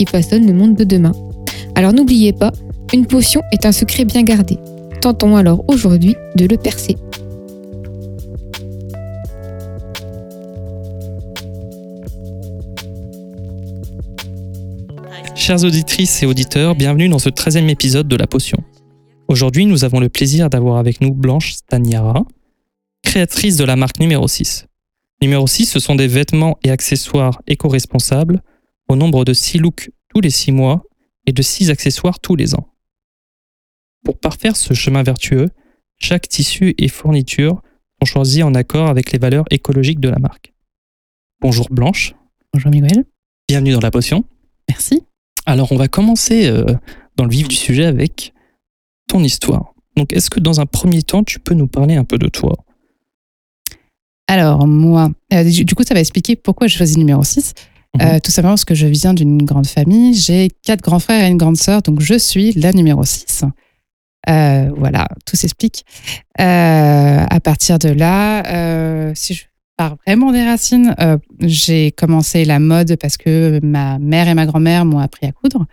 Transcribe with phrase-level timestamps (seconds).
[0.00, 1.12] qui façonnent le monde de demain.
[1.74, 2.52] Alors n'oubliez pas,
[2.94, 4.56] une potion est un secret bien gardé.
[5.02, 6.96] Tentons alors aujourd'hui de le percer.
[15.34, 18.64] Chères auditrices et auditeurs, bienvenue dans ce 13e épisode de La Potion.
[19.28, 22.24] Aujourd'hui, nous avons le plaisir d'avoir avec nous Blanche Staniara,
[23.02, 24.64] créatrice de la marque numéro 6.
[25.20, 28.40] Numéro 6, ce sont des vêtements et accessoires éco-responsables
[28.90, 30.82] au nombre de 6 looks tous les 6 mois
[31.26, 32.74] et de 6 accessoires tous les ans.
[34.04, 35.48] Pour parfaire ce chemin vertueux,
[36.00, 37.62] chaque tissu et fourniture
[38.00, 40.52] sont choisis en accord avec les valeurs écologiques de la marque.
[41.40, 42.14] Bonjour Blanche.
[42.52, 43.04] Bonjour Miguel.
[43.48, 44.24] Bienvenue dans la potion.
[44.68, 45.04] Merci.
[45.46, 46.64] Alors on va commencer euh,
[47.16, 48.32] dans le vif du sujet avec
[49.06, 49.72] ton histoire.
[49.96, 52.56] Donc est-ce que dans un premier temps tu peux nous parler un peu de toi?
[54.26, 57.54] Alors moi, euh, du coup ça va expliquer pourquoi j'ai choisi le numéro 6.
[57.94, 58.06] Mhm.
[58.06, 61.28] Euh, tout simplement parce que je viens d'une grande famille, j'ai quatre grands frères et
[61.28, 63.44] une grande sœur, donc je suis la numéro 6.
[64.28, 65.84] Euh, voilà, tout s'explique.
[66.40, 69.44] Euh, à partir de là, si je
[69.76, 70.94] pars vraiment des racines,
[71.40, 75.66] j'ai commencé la mode parce que ma mère et ma grand-mère m'ont appris à coudre.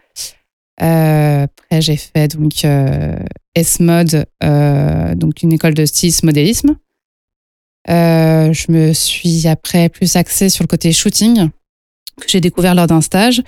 [0.79, 2.65] Après, j'ai fait donc
[3.53, 4.25] S-Mode,
[5.15, 6.77] donc une école de stylisme modélisme.
[7.87, 11.49] Je me suis après plus axée sur le côté shooting
[12.19, 13.41] que j'ai découvert lors d'un stage.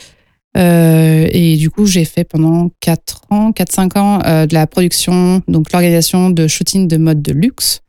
[0.58, 5.42] Euh, et du coup, j'ai fait pendant 4 ans, 4-5 ans euh, de la production,
[5.48, 7.82] donc l'organisation de shooting de mode de luxe.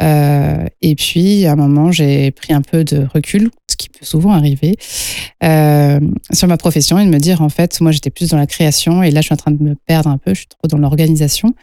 [0.00, 4.04] Euh, et puis, à un moment, j'ai pris un peu de recul, ce qui peut
[4.04, 4.76] souvent arriver,
[6.32, 9.02] sur ma profession et de me dire, en fait, moi, j'étais plus dans la création
[9.02, 10.78] et là, je suis en train de me perdre un peu, je suis trop dans
[10.78, 11.54] l'organisation.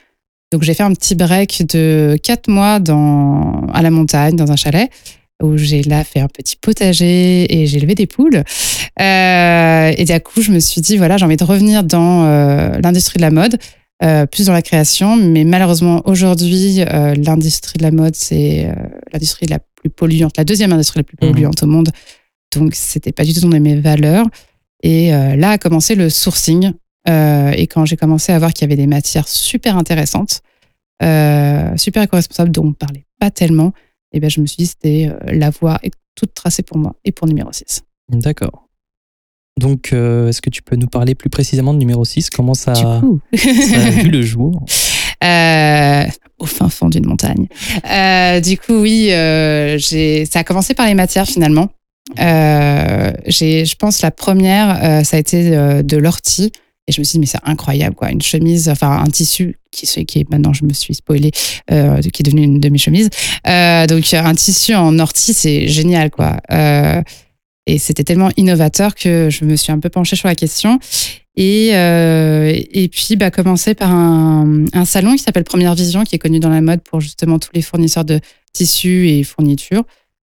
[0.52, 4.56] Donc, j'ai fait un petit break de 4 mois dans, à la montagne, dans un
[4.56, 4.90] chalet,
[5.44, 8.44] où j'ai là fait un petit potager et j'ai élevé des poules.
[9.02, 12.80] Euh, et d'un coup, je me suis dit, voilà, j'ai envie de revenir dans euh,
[12.82, 13.58] l'industrie de la mode,
[14.04, 15.18] euh, plus dans la création.
[15.18, 16.78] Mais malheureusement, aujourd'hui,
[17.18, 18.70] l'industrie de la mode, c'est
[19.12, 21.32] l'industrie la plus polluante, la deuxième industrie la plus Mhm.
[21.32, 21.90] polluante au monde.
[22.56, 24.26] Donc, c'était pas du tout dans mes valeurs.
[24.84, 26.72] Et là a commencé le sourcing.
[27.08, 30.42] Et quand j'ai commencé à voir qu'il y avait des matières super intéressantes,
[31.02, 33.74] super éco-responsables, dont on ne parlait pas tellement,
[34.12, 36.96] et ben, je me suis dit c'était euh, la voie est toute tracée pour moi
[37.04, 37.84] et pour numéro 6.
[38.10, 38.68] D'accord.
[39.60, 42.74] Donc euh, est-ce que tu peux nous parler plus précisément de numéro 6 Comment ça,
[42.74, 44.66] Du coup, ça a vu le jour?
[45.24, 46.04] Euh,
[46.40, 47.48] au fin fond d'une montagne.
[47.90, 51.70] Euh, du coup, oui, j'ai, ça a commencé par les matières finalement.
[52.18, 55.52] J'ai, je pense la première, ça a été
[55.84, 56.52] de l'ortie.
[56.88, 58.12] Et je me suis dit, mais c'est incroyable, quoi.
[58.12, 61.32] Une chemise, enfin, un tissu qui, qui est maintenant, je me suis spoilée,
[61.72, 63.10] euh, qui est devenu une de mes chemises.
[63.48, 66.38] Euh, donc, un tissu en ortie, c'est génial, quoi.
[66.52, 67.02] Euh,
[67.66, 70.80] et c'était tellement innovateur que je me suis un peu penchée sur la question.
[71.36, 76.20] Et, et puis, bah, commencer par un, un salon qui s'appelle Première Vision, qui est
[76.20, 78.20] connu dans la mode pour justement tous les fournisseurs de
[78.54, 79.84] tissus et fournitures,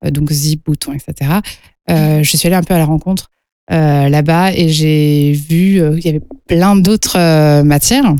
[0.03, 1.41] donc zip, boutons, etc.
[1.89, 3.29] Je suis allée un peu à la rencontre
[3.71, 8.13] euh, là-bas et j'ai vu euh, qu'il y avait plein d'autres euh, matières,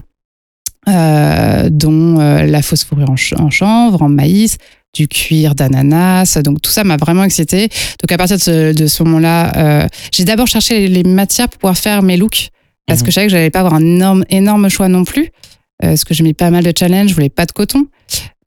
[0.88, 4.58] euh, dont euh, la fausse fourrure en, ch- en chanvre, en maïs,
[4.94, 6.38] du cuir d'ananas.
[6.44, 7.68] Donc tout ça m'a vraiment excitée.
[8.02, 11.50] Donc à partir de ce, de ce moment-là, euh, j'ai d'abord cherché les, les matières
[11.50, 12.50] pour pouvoir faire mes looks
[12.88, 13.06] parce Mhm.
[13.06, 15.24] que je savais que j'allais pas avoir un énorme, énorme choix non plus.
[15.84, 17.88] Euh, parce que j'ai mis pas mal de challenges, je voulais pas de coton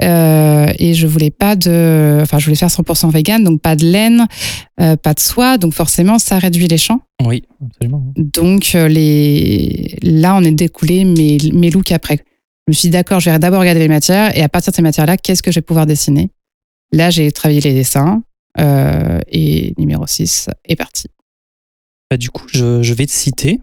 [0.00, 3.84] euh, et je voulais pas de, enfin je voulais faire 100% vegan, donc pas de
[3.84, 4.26] laine,
[4.81, 7.00] euh, pas de soie, donc forcément ça réduit les champs.
[7.25, 8.05] Oui, absolument.
[8.16, 12.19] Donc euh, les, là on est découlé mes, mes looks après.
[12.66, 14.76] Je me suis dit d'accord, je vais d'abord regarder les matières et à partir de
[14.76, 16.31] ces matières-là, qu'est-ce que je vais pouvoir dessiner?
[16.93, 18.22] Là j'ai travaillé les dessins
[18.56, 21.06] et numéro 6 est parti.
[22.10, 23.60] Bah, du coup, je, je vais te citer.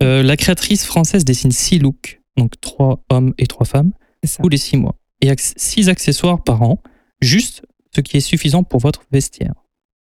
[0.00, 3.92] La créatrice française dessine six looks, donc trois hommes et trois femmes,
[4.40, 4.94] tous les six mois.
[5.20, 6.78] Et ac- six accessoires par an,
[7.20, 7.62] juste
[7.94, 9.54] ce qui est suffisant pour votre vestiaire.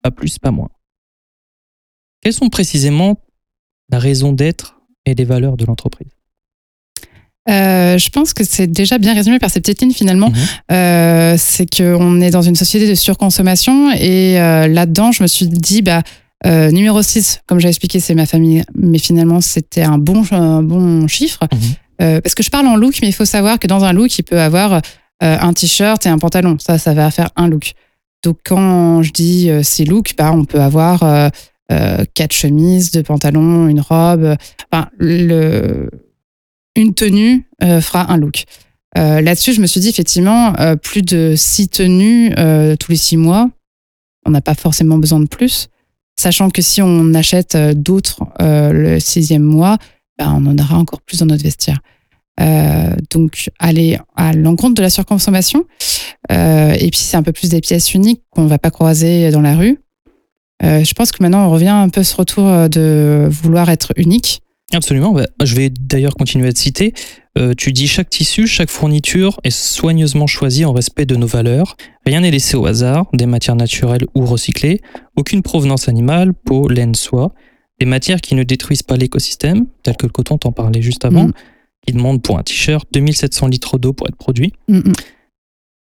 [0.03, 0.69] Pas plus, pas moins.
[2.21, 3.17] Quelles sont précisément
[3.89, 6.09] la raison d'être et les valeurs de l'entreprise?
[7.47, 10.29] Euh, je pense que c'est déjà bien résumé par ces petites lignes finalement.
[10.31, 10.35] Mhm.
[10.71, 15.47] Euh, c'est qu'on est dans une société de surconsommation et euh, là-dedans, je me suis
[15.47, 16.01] dit, bah,
[16.43, 21.07] numéro 6, comme j'ai expliqué, c'est ma famille, mais finalement, c'était un bon, un bon
[21.07, 21.39] chiffre.
[21.99, 22.21] Mhm.
[22.21, 24.23] Parce que je parle en look, mais il faut savoir que dans un look, il
[24.23, 24.81] peut avoir
[25.23, 26.57] euh, un t-shirt et un pantalon.
[26.59, 27.73] Ça, ça va faire un look.
[28.25, 31.29] Donc, quand je dis euh, ces looks, bah, on peut avoir euh,
[31.71, 34.35] euh, quatre chemises, deux pantalons, une robe.
[34.71, 38.43] Enfin, une tenue fera un look.
[38.95, 42.33] Là-dessus, je me suis dit effectivement, plus de six tenues
[42.79, 43.49] tous les six mois,
[44.25, 45.67] on n'a pas forcément besoin de plus.
[46.17, 49.77] Sachant que si on achète d'autres le sixième mois,
[50.17, 51.79] ben, on en aura encore plus dans notre vestiaire.
[52.41, 55.65] Euh, donc, aller à l'encontre de la surconsommation.
[56.31, 59.31] Euh, et puis, c'est un peu plus des pièces uniques qu'on ne va pas croiser
[59.31, 59.79] dans la rue.
[60.63, 63.93] Euh, je pense que maintenant, on revient un peu à ce retour de vouloir être
[63.97, 64.41] unique.
[64.73, 65.13] Absolument.
[65.13, 66.93] bah, je vais d'ailleurs continuer à te citer.
[67.57, 71.75] Tu dis chaque tissu, chaque fourniture est soigneusement choisie en respect de nos valeurs.
[72.05, 74.81] Rien n'est laissé au hasard, des matières naturelles ou recyclées,
[75.17, 77.33] aucune provenance animale, peau, laine, soie,
[77.81, 81.27] des matières qui ne détruisent pas l'écosystème, tel que le coton, t'en parlais juste avant,
[81.27, 81.33] Mm.
[81.85, 84.53] Qui demande pour un t-shirt 2700 litres d'eau pour être produit.
[84.67, 84.93] Mm, mm.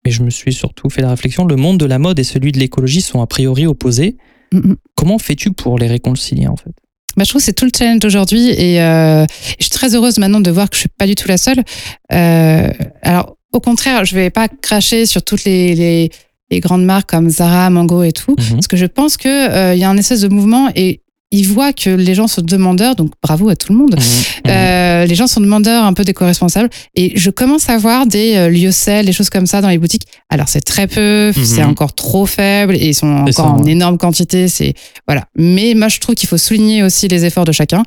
[0.05, 2.51] Mais je me suis surtout fait la réflexion, le monde de la mode et celui
[2.51, 4.17] de l'écologie sont a priori opposés.
[4.51, 4.75] Mm, mm.
[4.95, 6.71] Comment fais-tu pour les réconcilier en fait?
[7.15, 9.25] Bah, je trouve que c'est tout le challenge d'aujourd'hui et euh,
[9.59, 11.63] je suis très heureuse maintenant de voir que je suis pas du tout la seule.
[12.11, 12.69] Euh,
[13.03, 16.09] alors, au contraire, je vais pas cracher sur toutes les, les,
[16.49, 18.55] les grandes marques comme Zara, Mango et tout, Mhm.
[18.55, 21.01] parce que je pense que euh, il y a un espèce de mouvement et
[21.33, 23.95] ils voient que les gens sont demandeurs, donc bravo à tout le monde.
[23.95, 24.51] Mhm.
[24.51, 28.49] Euh, les gens sont demandeurs un peu d'éco-responsables et je commence à voir des euh,
[28.49, 30.03] lyocell, des choses comme ça dans les boutiques.
[30.29, 31.43] Alors c'est très peu, Mhm.
[31.43, 33.71] c'est encore trop faible et ils sont encore ça, en ouais.
[33.71, 34.47] énorme quantité.
[34.47, 34.75] C'est
[35.07, 35.25] voilà.
[35.35, 37.83] Mais moi je trouve qu'il faut souligner aussi les efforts de chacun.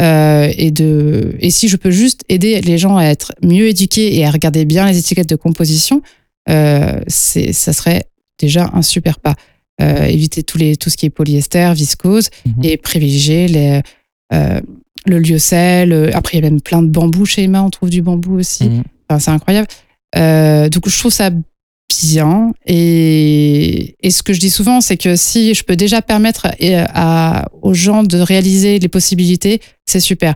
[0.00, 4.16] Euh, et de et si je peux juste aider les gens à être mieux éduqués
[4.16, 6.02] et à regarder bien les étiquettes de composition,
[6.48, 8.04] euh, ça serait
[8.40, 9.34] déjà un super pas.
[9.80, 12.64] Euh, éviter tous les tout ce qui est polyester, viscose Mhm.
[12.64, 13.80] et privilégier les
[14.32, 14.60] euh,
[15.06, 15.92] le lyocell.
[15.92, 17.62] euh, Après, il y a même plein de bambou chez Emma.
[17.62, 18.64] On trouve du bambou aussi.
[18.68, 18.82] Mhm.
[19.08, 19.68] Enfin, c'est incroyable.
[20.16, 21.30] Euh, donc, je trouve ça
[22.02, 22.52] bien.
[22.66, 26.54] Et, et ce que je dis souvent, c'est que si je peux déjà permettre à-
[27.42, 30.34] à- aux gens de réaliser les possibilités, c'est super.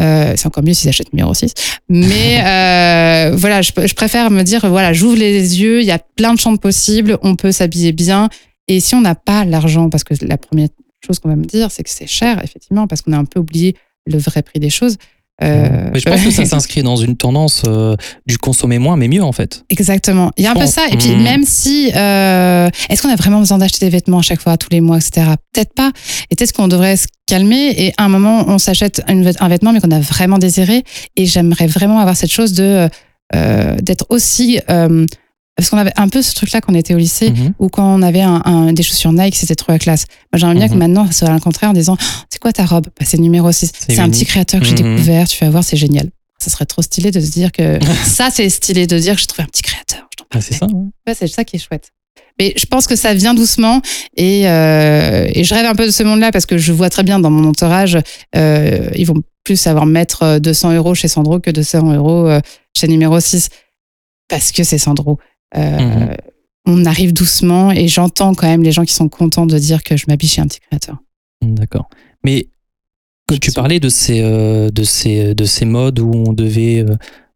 [0.00, 1.52] Euh, c'est encore mieux s'ils achètent numéro 6.
[1.88, 2.38] Mais
[3.32, 6.34] euh, voilà, je, je préfère me dire, voilà, j'ouvre les yeux, il y a plein
[6.34, 8.28] de champs possibles, on peut s'habiller bien.
[8.68, 10.68] Et si on n'a pas l'argent, parce que la première
[11.04, 13.40] chose qu'on va me dire, c'est que c'est cher, effectivement, parce qu'on a un peu
[13.40, 13.76] oublié
[14.06, 14.96] le vrai prix des choses.
[15.42, 19.08] Euh, Mais je pense que ça s'inscrit dans une tendance euh, du consommer moins mais
[19.08, 19.64] mieux en fait.
[19.68, 20.30] Exactement.
[20.36, 20.74] Il y a un Je peu pense.
[20.74, 20.86] ça.
[20.92, 21.22] Et puis, Mhm.
[21.24, 21.90] même si.
[21.94, 24.96] euh, Est-ce qu'on a vraiment besoin d'acheter des vêtements à chaque fois, tous les mois,
[24.98, 25.26] etc.
[25.52, 25.90] Peut-être pas.
[26.30, 29.80] Et peut-être qu'on devrait se calmer et à un moment, on s'achète un vêtement, mais
[29.80, 30.84] qu'on a vraiment désiré.
[31.16, 32.88] Et j'aimerais vraiment avoir cette chose de
[33.82, 34.60] d'être aussi.
[35.54, 37.54] Euh, parce qu'on avait un peu ce truc-là quand on était au lycée, Mhm.
[37.58, 40.06] ou quand on avait un, un- des chaussures Nike, c'était trop la classe.
[40.32, 40.78] Moi, j'aimerais bien que Mhm.
[40.80, 42.86] maintenant, ça soit le contraire en disant Oh, C'est quoi ta robe?
[42.98, 43.70] Bah, C'est numéro 6.
[43.88, 44.96] C'est un petit créateur que j'ai Mhm.
[44.96, 46.10] découvert, tu vas voir, c'est génial.
[46.40, 47.78] Ça serait trop stylé de se dire que.
[48.04, 50.08] ça, c'est stylé de dire que j'ai trouvé un petit créateur.
[50.34, 50.66] Ah, c'est ça.
[50.66, 50.72] ouais.
[51.06, 51.90] Ouais, c'est ça qui est chouette.
[52.40, 53.80] Mais je pense que ça vient doucement
[54.16, 57.04] et, euh, et je rêve un peu de ce monde-là parce que je vois très
[57.04, 57.96] bien dans mon entourage,
[58.36, 62.40] euh, ils vont plus savoir mettre euh, 200 euros chez Sandro que 200 euros euh,
[62.76, 63.50] chez numéro 6
[64.28, 65.18] parce que c'est Sandro.
[65.56, 66.16] Euh, Mhm.
[66.66, 69.98] On arrive doucement et j'entends quand même les gens qui sont contents de dire que
[69.98, 70.96] je m'habille chez un petit créateur.
[71.42, 71.90] D'accord.
[72.24, 72.46] Mais
[73.28, 76.82] quand tu parlais de ces, euh, de, ces, de ces modes où on devait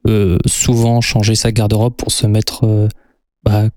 [0.07, 2.89] euh, souvent changer sa garde-robe pour se mettre euh,
[3.43, 3.69] bah,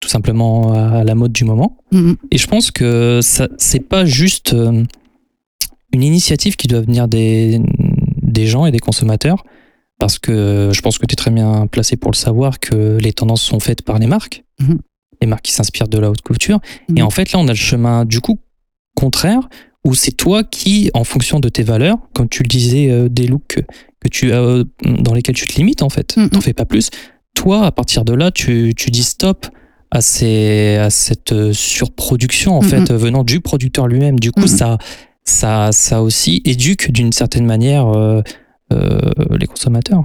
[0.00, 1.76] tout simplement à la mode du moment.
[1.92, 2.16] Mhm.
[2.30, 4.54] Et je pense que ça c'est pas juste
[5.92, 7.60] une initiative qui doit venir des,
[8.22, 9.44] des gens et des consommateurs,
[9.98, 13.12] parce que je pense que tu es très bien placé pour le savoir que les
[13.12, 14.78] tendances sont faites par les marques, Mhm.
[15.22, 16.60] les marques qui s'inspirent de la haute couture.
[16.90, 17.06] Et Mhm.
[17.06, 18.38] en fait, là, on a le chemin du coup
[18.94, 19.48] contraire,
[19.84, 23.26] où c'est toi qui, en fonction de tes valeurs, comme tu le disais, euh, des
[23.26, 23.60] looks
[24.00, 26.30] que, tu as, euh, dans lesquels tu te limites en fait, Mhm.
[26.30, 26.90] t'en fais pas plus.
[27.34, 29.46] Toi, à partir de là, tu, tu dis stop
[29.90, 32.68] à, ces, à cette euh, surproduction en Mhm.
[32.68, 34.18] fait venant du producteur lui-même.
[34.18, 34.78] Du coup, ça,
[35.24, 38.22] ça, ça aussi éduque d'une certaine manière euh,
[38.70, 40.04] les consommateurs.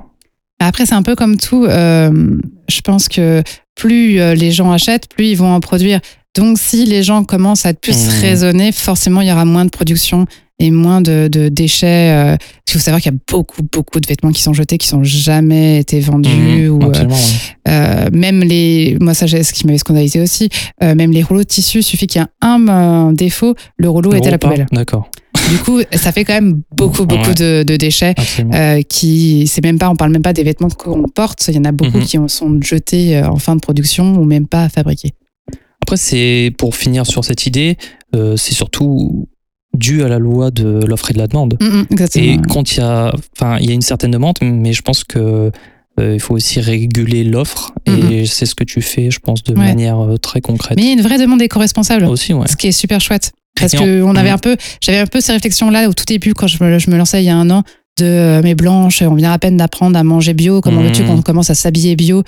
[0.59, 1.65] Après, c'est un peu comme tout.
[1.65, 2.37] euh,
[2.69, 3.41] je pense que
[3.75, 5.99] plus euh, les gens achètent, plus ils vont en produire.
[6.35, 8.21] Donc, si les gens commencent à plus Mhm.
[8.21, 10.25] raisonnés, forcément, il y aura moins de production
[10.59, 12.11] et moins de, de déchets.
[12.13, 12.37] euh,
[12.67, 15.03] il faut savoir qu'il y a beaucoup, beaucoup de vêtements qui sont jetés, qui n'ont
[15.03, 16.69] jamais été vendus.
[16.69, 17.21] Ou, euh, absolument, ouais.
[17.67, 18.97] euh, même les.
[19.01, 20.47] Moi, ça, c'est ce qui m'avait scandalisé aussi.
[20.83, 24.13] euh, même les rouleaux de tissu, suffit qu'il y ait un, euh, défaut, le rouleau
[24.13, 24.67] est à la poubelle.
[24.71, 25.09] D'accord,
[25.49, 27.33] Du coup, ça fait quand même beaucoup, beaucoup Ouais.
[27.33, 28.15] de, de déchets
[28.53, 31.59] euh, qui c'est même pas on parle même pas des vêtements qu'on porte il y
[31.59, 32.03] en a beaucoup Mhm.
[32.05, 35.11] qui en sont jetés euh, en fin de production ou même pas fabriqués
[35.81, 37.77] Après, c'est pour finir sur cette idée,
[38.15, 39.27] euh, c'est surtout
[39.77, 41.57] dû à la loi de l'offre et de la demande.
[41.61, 42.05] Mm, mm.
[42.15, 45.03] Et quand il y a, enfin, il y a une certaine demande, mais je pense
[45.03, 45.51] que
[45.99, 49.53] euh, il faut aussi réguler l'offre et c'est ce que tu fais, je pense, de
[49.53, 49.59] Ouais.
[49.65, 50.77] manière très concrète.
[50.77, 52.47] Mais il y a une vraie demande éco-responsable, aussi, ouais.
[52.47, 53.31] ce qui est super chouette.
[53.59, 54.35] Parce que on avait Mhm.
[54.35, 56.97] un peu, j'avais un peu ces réflexions-là au tout début quand je me, je me
[56.97, 57.63] lançais il y a un an
[57.99, 60.87] de euh, mais blanche, on vient à peine d'apprendre à manger bio, comment Mhm.
[60.87, 62.23] veux-tu qu'on commence à s'habiller bio?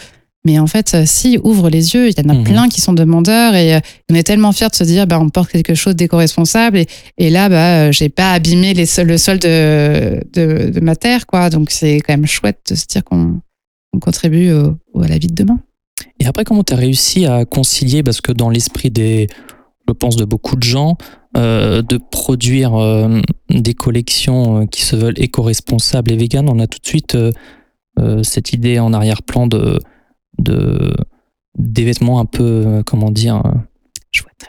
[0.46, 2.44] Mais en fait, euh, si, ouvre les yeux, il y en a Mhm.
[2.44, 3.80] plein qui sont demandeurs et euh,
[4.12, 6.88] on est tellement fiers de se dire, bah, on porte quelque chose d'éco-responsable et,
[7.18, 11.50] et là, bah, j'ai pas abîmé les le sol de, de, de ma terre, quoi.
[11.50, 13.40] Donc c'est quand même chouette de se dire qu'on
[13.94, 15.60] on contribue au- au- à la vie de demain.
[16.20, 19.28] Et après, comment tu as réussi à concilier, parce que dans l'esprit des,
[19.88, 20.98] je pense, de beaucoup de gens,
[21.38, 26.68] euh, de produire euh, des collections euh, qui se veulent éco-responsables et véganes, on a
[26.68, 29.80] tout de suite euh, cette idée en arrière-plan de,
[30.40, 30.94] de
[31.58, 33.44] des vêtements un peu, comment dire,
[34.12, 34.48] Chouette.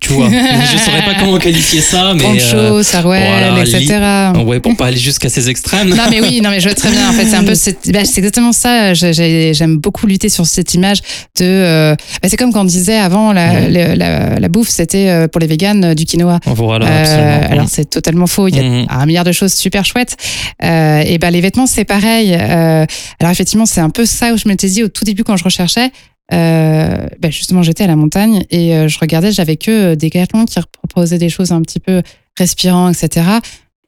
[0.00, 0.28] Tu vois,
[0.72, 3.98] je saurais pas comment qualifier ça, mais Poncho, euh, sarouel, voilà, etc.
[4.46, 5.88] ouais, pour pas aller jusqu'à ces extrêmes.
[5.90, 7.08] Non mais oui, non mais je vois très bien.
[7.08, 8.94] En fait, c'est un peu, c'est bah, c'est exactement ça.
[8.94, 10.98] J'ai- j'ai- J'aime beaucoup lutter sur cette image
[11.38, 11.44] de.
[11.44, 15.28] euh, bah, c'est comme quand on disait avant la, la, la- la bouffe, c'était euh,
[15.28, 16.38] pour les véganes euh, du quinoa.
[16.46, 17.40] Voilà, absolument.
[17.50, 18.48] alors c'est totalement faux.
[18.48, 18.86] Il y a Mhm.
[18.88, 20.16] un milliard de choses super chouettes.
[20.62, 22.34] Euh, et ben les vêtements c'est pareil.
[22.38, 22.84] Euh,
[23.20, 25.44] alors effectivement c'est un peu ça où je m'étais dit au tout début quand je
[25.44, 25.90] recherchais.
[26.32, 30.10] Euh, ben justement j'étais à la montagne et euh, je regardais j'avais que euh, des
[30.10, 32.02] gâteaux qui proposaient des choses un petit peu
[32.36, 33.26] respirants etc.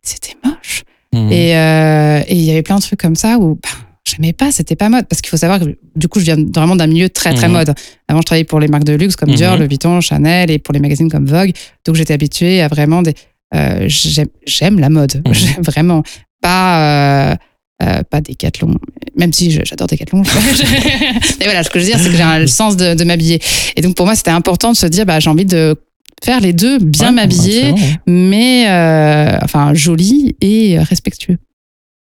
[0.02, 0.84] C'était moche.
[1.12, 1.30] Mhm.
[1.32, 3.68] Et et il y avait plein de trucs comme ça où bah,
[4.04, 5.06] j'aimais pas, c'était pas mode.
[5.06, 7.52] Parce qu'il faut savoir que du coup, je viens vraiment d'un milieu très, très Mhm.
[7.54, 7.74] mode.
[8.08, 9.36] Avant, je travaillais pour les marques de luxe comme Mhm.
[9.36, 11.50] Dior, Louis Vuitton, Chanel et pour les magazines comme Vogue.
[11.84, 13.14] Donc, j'étais habituée à vraiment des.
[13.54, 15.22] euh, j'aime, la mode,
[15.64, 16.02] vraiment.
[16.40, 17.32] Pas.
[17.32, 17.36] Euh,
[17.82, 18.74] euh, pas Décathlon,
[19.16, 20.22] même si j'adore Décathlon.
[21.38, 23.04] Mais voilà, ce que je veux dire, c'est que j'ai un- le sens de, de
[23.04, 23.40] m'habiller.
[23.76, 25.76] Et donc, pour moi, c'était important de se dire, bah, j'ai envie de
[26.22, 27.96] faire les deux, bien Ouais, m'habiller, absolument.
[28.06, 31.38] mais euh, enfin joli et respectueux.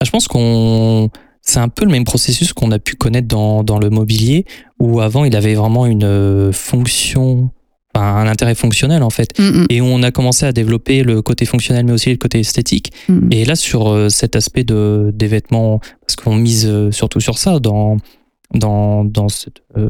[0.01, 1.09] Ah, Je pense qu'on
[1.41, 4.45] c'est un peu le même processus qu'on a pu connaître dans, dans le mobilier,
[4.79, 7.51] où avant il avait vraiment une euh, fonction,
[8.01, 9.37] un intérêt fonctionnel en fait.
[9.39, 12.39] Mm, mm, Et on a commencé à développer le côté fonctionnel, mais aussi le côté
[12.39, 12.91] esthétique.
[13.09, 13.29] mm.
[13.31, 17.37] Et là, sur euh, cet aspect de, des vêtements, parce qu'on mise euh, surtout sur
[17.37, 17.97] ça dans,
[18.53, 19.05] dans,
[19.77, 19.89] euh,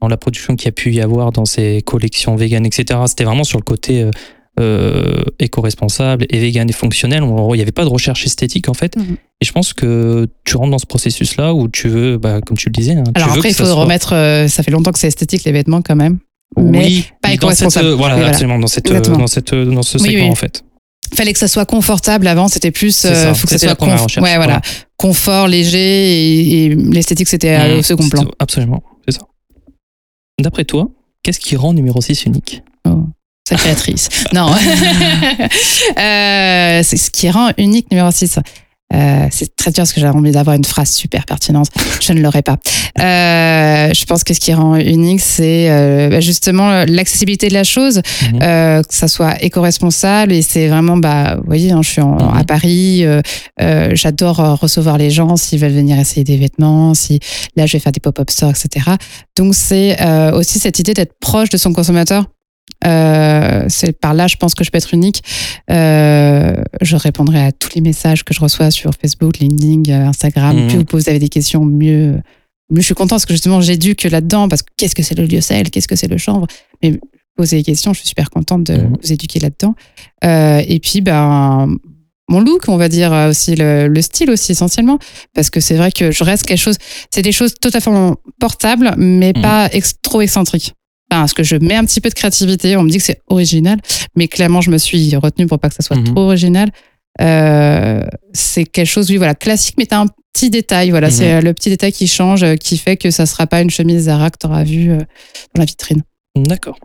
[0.00, 3.24] dans la production qu'il y a pu y avoir dans ces collections véganes, etc., c'était
[3.24, 4.10] vraiment sur le côté euh,
[4.58, 7.22] euh, éco-responsable et vegan et fonctionnel.
[7.22, 8.94] On- Il n'y avait pas de recherche esthétique, en fait.
[9.40, 12.68] Et je pense que tu rentres dans ce processus-là où tu veux, bah, comme tu
[12.68, 14.12] le disais, hein, tu Alors veux après, il faut soit- remettre.
[14.14, 16.18] euh, ça fait longtemps que c'est esthétique les vêtements quand même.
[16.56, 18.30] Mais oui, pas dans cette, euh, voilà, voilà.
[18.30, 19.18] absolument, dans, cette, euh, Exactement.
[19.18, 20.30] dans, cette, euh, dans ce Oui, segment, oui.
[20.30, 20.64] en fait.
[21.14, 22.26] fallait que ça soit confortable.
[22.26, 23.04] Avant, c'était plus.
[23.04, 24.60] Euh, ça, faut que ça soit conf- recherche, Ouais, voilà.
[24.96, 28.24] Confort, léger et, et l'esthétique, c'était euh, Mmh, au second plan.
[28.38, 29.22] Absolument, c'est ça.
[30.40, 30.88] D'après toi,
[31.22, 32.62] qu'est-ce qui rend numéro 6 unique?
[32.88, 33.04] Oh,
[33.48, 34.08] sa créatrice.
[34.32, 34.50] non.
[35.98, 38.38] Euh, c'est ce qui rend unique numéro 6.
[38.92, 41.68] Euh, c'est très dur parce que j'avais envie d'avoir une phrase super pertinente.
[42.00, 42.56] Je ne l'aurai pas.
[42.98, 47.64] Euh, je pense que ce qui rend unique, c'est euh, bah, justement l'accessibilité de la
[47.64, 48.38] chose, Mhm.
[48.42, 50.32] euh, que ça soit éco-responsable.
[50.32, 52.36] Et c'est vraiment, bah, vous voyez, hein, je suis en- Mhm.
[52.36, 53.20] à Paris, euh,
[53.62, 57.20] euh, j'adore recevoir les gens s'ils veulent venir essayer des vêtements, si
[57.56, 58.86] là je vais faire des pop-up stores, etc.
[59.36, 62.24] Donc c'est euh, aussi cette idée d'être proche de son consommateur.
[62.86, 65.22] Euh, c'est par là, je pense que je peux être unique.
[65.70, 70.56] Euh, je répondrai à tous les messages que je reçois sur Facebook, LinkedIn, euh, Instagram.
[70.56, 70.66] Mhm.
[70.68, 72.20] Plus vous posez des questions, mieux,
[72.70, 74.48] mieux je suis contente parce que justement j'éduque là-dedans.
[74.48, 76.46] Parce que qu'est-ce que c'est le lyocell, qu'est-ce que c'est le chanvre
[76.82, 76.98] Mais
[77.36, 78.96] poser des questions, je suis super contente de Mhm.
[79.02, 79.74] vous éduquer là-dedans.
[80.24, 81.68] Euh, et puis, ben,
[82.28, 84.98] mon look, on va dire euh, aussi le, le style aussi essentiellement,
[85.34, 86.76] parce que c'est vrai que je reste quelque chose.
[87.10, 89.42] C'est des choses totalement portables, mais Mhm.
[89.42, 90.72] pas ex- trop excentriques.
[91.12, 93.20] Enfin, parce que je mets un petit peu de créativité, on me dit que c'est
[93.28, 93.78] original,
[94.16, 96.04] mais clairement je me suis retenue pour pas que ça soit Mhm.
[96.14, 96.70] trop original.
[97.20, 98.02] Euh,
[98.32, 101.12] c'est quelque chose, oui, voilà, classique, mais t'as un petit détail, voilà, Mhm.
[101.12, 103.70] c'est euh, le petit détail qui change, euh, qui fait que ça sera pas une
[103.70, 106.02] chemise Zara que t'auras vue dans la vitrine.
[106.36, 106.78] D'accord.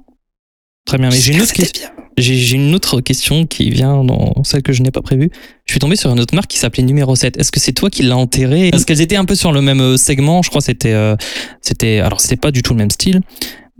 [0.85, 2.05] Très bien, mais j'ai une, autre que question- c'était bien.
[2.17, 5.29] j'ai j'ai une autre question qui vient dans celle que je n'ai pas prévue.
[5.65, 7.37] Je suis tombé sur une autre marque qui s'appelait Numéro 7.
[7.37, 8.69] Est-ce que c'est toi qui l'as enterrée?
[8.71, 10.93] Parce qu'elles étaient un peu sur le même segment, je crois que c'était...
[10.93, 11.15] euh,
[11.61, 13.21] c'était alors, c'était pas du tout le même style,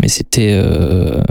[0.02, 1.22] mais c'était, euh,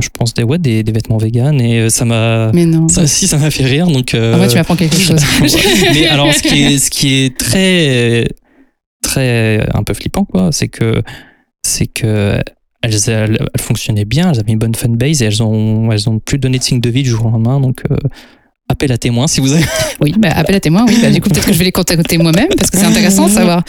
[0.00, 2.50] je pense, des, ouais, des, des vêtements véganes, et euh, ça m'a...
[2.52, 2.88] Mais non.
[2.88, 4.14] Ça aussi, ça m'a fait rire, donc...
[4.14, 5.20] euh, En vrai, tu m'apprends quelque chose.
[5.92, 8.26] mais alors, ce qui est, ce qui est très,
[9.02, 11.02] très un peu flippant, quoi, c'est que,
[11.66, 12.38] c'est que
[12.82, 16.18] elles, elles, elles fonctionnaient bien, elles avaient une bonne fanbase et elles ont, elles ont
[16.18, 17.60] plus donné de signe de vie du jour au lendemain.
[17.60, 17.96] Donc, euh,
[18.74, 19.64] appel à témoins si vous avez.
[20.00, 20.98] Oui, bah, appel à témoin, oui.
[21.00, 23.30] Bah, du coup, peut-être que je vais les contacter moi-même parce que c'est intéressant de
[23.30, 23.62] savoir.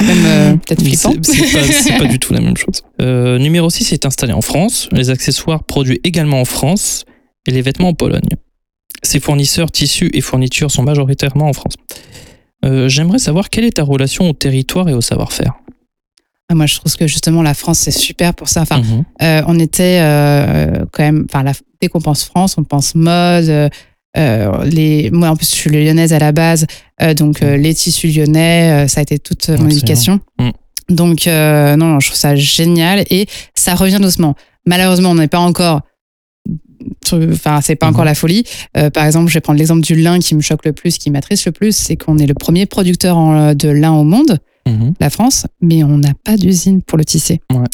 [0.00, 1.14] Même euh, peut-être flippant.
[1.22, 2.82] C'est pas, pas du tout la même chose.
[3.00, 4.88] Euh, numéro 6 est installé en France.
[4.92, 7.04] Les accessoires produits également en France.
[7.46, 8.28] et les vêtements en Pologne.
[9.04, 11.74] Ses fournisseurs, tissus et fournitures sont majoritairement en France.
[12.64, 15.52] Euh, J'aimerais savoir quelle est ta relation au territoire et au savoir-faire.
[16.50, 18.62] Ah, Moi, je trouve que justement, la France, c'est super pour ça.
[18.62, 19.04] Enfin, Mhm.
[19.22, 21.44] Euh, on était euh, quand même, enfin,
[21.80, 23.70] dès qu'on pense France, on pense mode.
[24.18, 26.66] Euh, les, moi, en plus, je suis lyonnaise à la base,
[27.02, 30.20] euh, donc euh, les tissus lyonnais, ça a été toute mon éducation.
[30.38, 30.50] Mm.
[30.90, 34.34] Donc, non, non, je trouve ça génial et ça revient doucement.
[34.66, 35.82] Malheureusement, on n'est pas encore.
[37.12, 37.92] Enfin, c'est pas Mhm.
[37.92, 38.44] encore la folie.
[38.76, 41.10] Euh, par exemple, je vais prendre l'exemple du lin qui me choque le plus, qui
[41.10, 44.94] m'attriste le plus, c'est qu'on est le premier producteur en- de lin au monde Mhm.
[45.00, 47.40] la France, mais on n'a pas d'usine pour le tisser.
[47.52, 47.64] Ouais.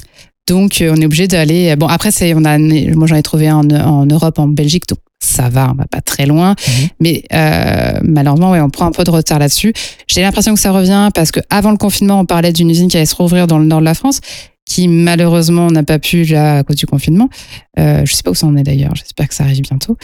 [0.48, 1.74] Donc, on est obligé d'aller.
[1.76, 4.84] Bon, après, c'est, on a, moi, j'en ai trouvé un en, en Europe, en Belgique,
[4.88, 6.50] donc ça va, on va pas très loin.
[6.68, 6.88] Mhm.
[7.00, 9.72] Mais euh, malheureusement, ouais, on prend un peu de retard là-dessus.
[10.06, 12.96] J'ai l'impression que ça revient parce que avant le confinement, on parlait d'une usine qui
[12.96, 14.20] allait se rouvrir dans le nord de la France,
[14.66, 17.28] qui malheureusement n'a pas pu là à cause du confinement.
[17.78, 18.94] Euh, je sais pas où ça en est d'ailleurs.
[18.94, 19.96] J'espère que ça arrive bientôt.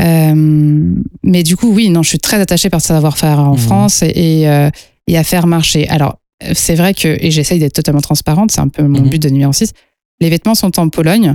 [0.00, 3.58] Euh, mais du coup, oui, non, je suis très attachée par ce savoir-faire en Mhm.
[3.58, 4.70] France et, et, euh,
[5.08, 5.88] et à faire marcher.
[5.88, 6.18] Alors,
[6.52, 9.08] c'est vrai que, et j'essaye d'être totalement transparente, c'est un peu mon Mhm.
[9.10, 9.72] but de numéro 6.
[10.20, 11.34] Les vêtements sont en Pologne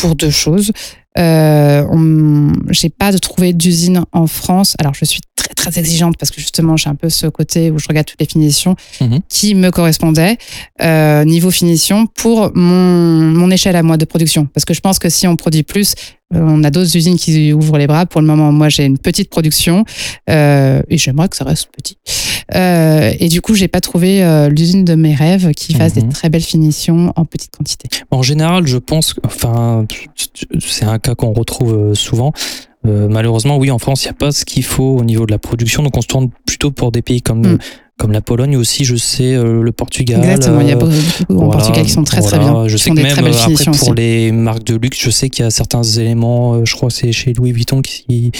[0.00, 0.72] pour deux choses.
[1.16, 4.74] Euh, j'ai pas de trouvé d'usine en France.
[4.78, 7.78] Alors, je suis très, très exigeante parce que justement, j'ai un peu ce côté où
[7.78, 9.20] je regarde toutes les finitions Mhm.
[9.28, 10.36] qui me correspondaient
[10.82, 14.46] euh, niveau finition pour mon, mon échelle à moi de production.
[14.46, 15.94] Parce que je pense que si on produit plus,
[16.34, 18.04] euh, on a d'autres usines qui ouvrent les bras.
[18.06, 19.84] Pour le moment, moi, j'ai une petite production
[20.28, 21.96] euh, et j'aimerais que ça reste petit.
[22.54, 26.02] Euh, et du coup, j'ai pas trouvé euh, l'usine de mes rêves qui fasse Mhm.
[26.02, 27.88] des très belles finitions en petite quantité.
[28.10, 29.86] En général, je pense, enfin,
[30.60, 32.32] c'est un cas qu'on retrouve euh, souvent.
[32.86, 35.32] Euh, malheureusement, oui, en France, il n'y a pas ce qu'il faut au niveau de
[35.32, 37.58] la production, donc on se tourne plutôt pour des pays comme, Mm.
[37.98, 40.20] comme la Pologne, aussi, je sais, euh, le Portugal.
[40.22, 40.78] Exactement, il y a euh,
[41.26, 42.68] beaucoup, en Portugal qui sont très très bien.
[42.68, 43.92] Je sais que des même très euh, après pour aussi.
[43.96, 46.94] les marques de luxe, je sais qu'il y a certains éléments, euh, je crois que
[46.94, 48.30] c'est chez Louis Vuitton qui,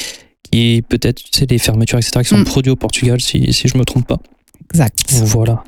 [0.50, 2.44] qui peut-être, tu sais, les fermetures, etc., qui sont Mm.
[2.44, 4.18] produits au Portugal, si, si je me trompe pas.
[4.72, 5.00] Exact.
[5.24, 5.64] Voilà.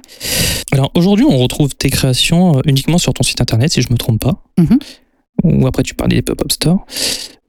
[0.72, 3.96] Alors aujourd'hui, on retrouve tes créations euh, uniquement sur ton site internet, si je me
[3.96, 4.42] trompe pas.
[4.59, 4.79] Mhm.
[5.44, 6.85] Ou après, tu parlais des pop-up stores.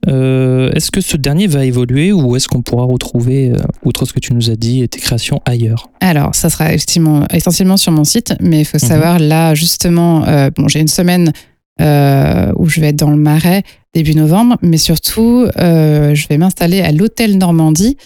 [0.08, 4.12] Euh, est-ce que ce dernier va évoluer ou est-ce qu'on pourra retrouver, euh, outre ce
[4.12, 5.90] que tu nous as dit, tes créations ailleurs?
[6.00, 8.88] Alors, ça sera effectivement, essentiellement sur mon site, mais il faut Mhm.
[8.88, 11.32] savoir, là, justement, euh, bon, j'ai une semaine
[11.80, 16.92] où je vais être dans le Marais début novembre, mais surtout, je vais m'installer à
[16.92, 17.96] l'hôtel Normandie,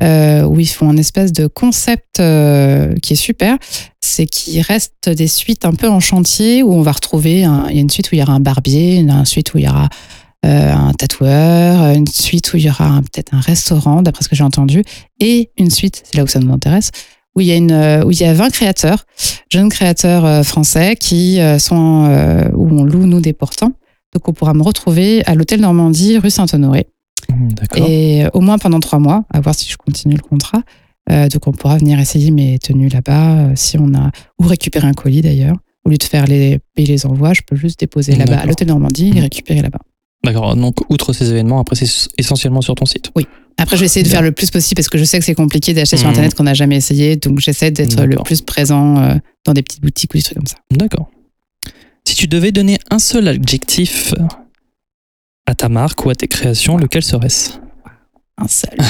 [0.00, 3.58] euh, où ils font un espèce de concept euh, qui est super.
[4.00, 7.78] C'est qu'il reste des suites un peu en chantier où on va retrouver, il y
[7.78, 9.88] a une suite où il y aura un barbier, une suite où il y aura
[10.46, 14.36] euh, un tatoueur, une suite où il y aura peut-être un restaurant, d'après ce que
[14.36, 14.84] j'ai entendu,
[15.18, 16.92] et une suite, c'est là où ça nous intéresse,
[17.34, 19.04] où il y a, une, où il y a 20 créateurs,
[19.50, 23.72] jeunes créateurs français qui sont, où on loue, nous, des portants.
[24.14, 26.86] Donc, on pourra me retrouver à l'hôtel Normandie, rue Saint-Honoré.
[27.40, 27.86] D'accord.
[27.88, 30.62] Et euh, au moins pendant trois mois, à voir si je continue le contrat.
[31.10, 34.86] Euh, donc, on pourra venir essayer mes tenues là-bas, euh, si on a, ou récupérer
[34.86, 35.56] un colis d'ailleurs.
[35.84, 38.68] Au lieu de faire les, payer les envois, je peux juste déposer là-bas à l'hôtel
[38.68, 39.20] Normandie et Mhm.
[39.20, 39.78] récupérer là-bas.
[40.24, 40.54] D'accord.
[40.56, 43.10] Donc, outre ces événements, après, c'est essentiellement sur ton site.
[43.56, 45.34] Après, je vais essayer de faire le plus possible parce que je sais que c'est
[45.34, 46.12] compliqué d'acheter sur Mhm.
[46.12, 47.16] Internet qu'on n'a jamais essayé.
[47.16, 50.56] Donc, j'essaie d'être le plus présent dans des petites boutiques ou des trucs comme ça.
[50.72, 51.08] D'accord.
[52.04, 54.12] Si tu devais donner un seul adjectif
[55.48, 57.52] à ta marque ou à tes créations, lequel serait-ce
[58.36, 58.76] Un seul.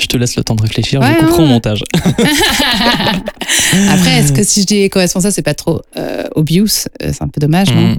[0.00, 1.32] Je te laisse le temps de réfléchir, Ouais, je ouais.
[1.42, 1.82] au montage.
[1.94, 2.10] Après,
[4.18, 7.40] est-ce que si je dis éco-responsable, c'est pas trop euh, obvious Euh, C'est un peu
[7.40, 7.96] dommage, non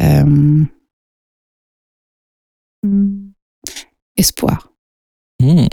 [0.00, 0.64] Hmm.
[2.84, 3.06] Euh,
[4.16, 4.70] Espoir.
[5.40, 5.66] Hmm.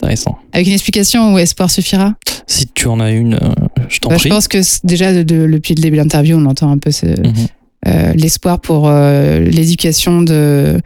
[0.00, 0.38] Intéressant.
[0.52, 2.14] Avec une explication où espoir suffira?
[2.46, 3.54] Si tu en as une, euh,
[3.88, 4.28] je t'en Bah, prie.
[4.28, 6.90] Je pense que déjà, de- de- depuis le début de l'interview, on entend un peu
[6.90, 7.26] ce- Mhm.
[7.26, 7.46] euh,
[7.86, 10.80] l'espoir pour euh, l'éducation de,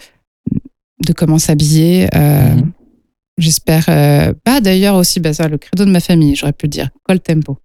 [1.06, 2.08] de comment s'habiller.
[2.14, 2.72] Euh, Mhm.
[3.38, 3.84] J'espère.
[3.90, 6.88] euh, bah, D'ailleurs, aussi, bah, ça, le credo de ma famille, j'aurais pu le dire.
[7.02, 7.58] Col tempo.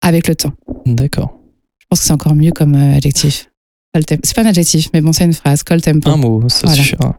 [0.00, 0.54] Avec le temps.
[0.86, 1.38] D'accord.
[1.80, 3.50] Je pense que c'est encore mieux comme euh, adjectif.
[3.94, 5.62] C'est pas un adjectif, mais bon, c'est une phrase.
[5.64, 6.08] Col tempo.
[6.08, 6.76] Un mot, ça Voilà.
[6.82, 7.18] suffira.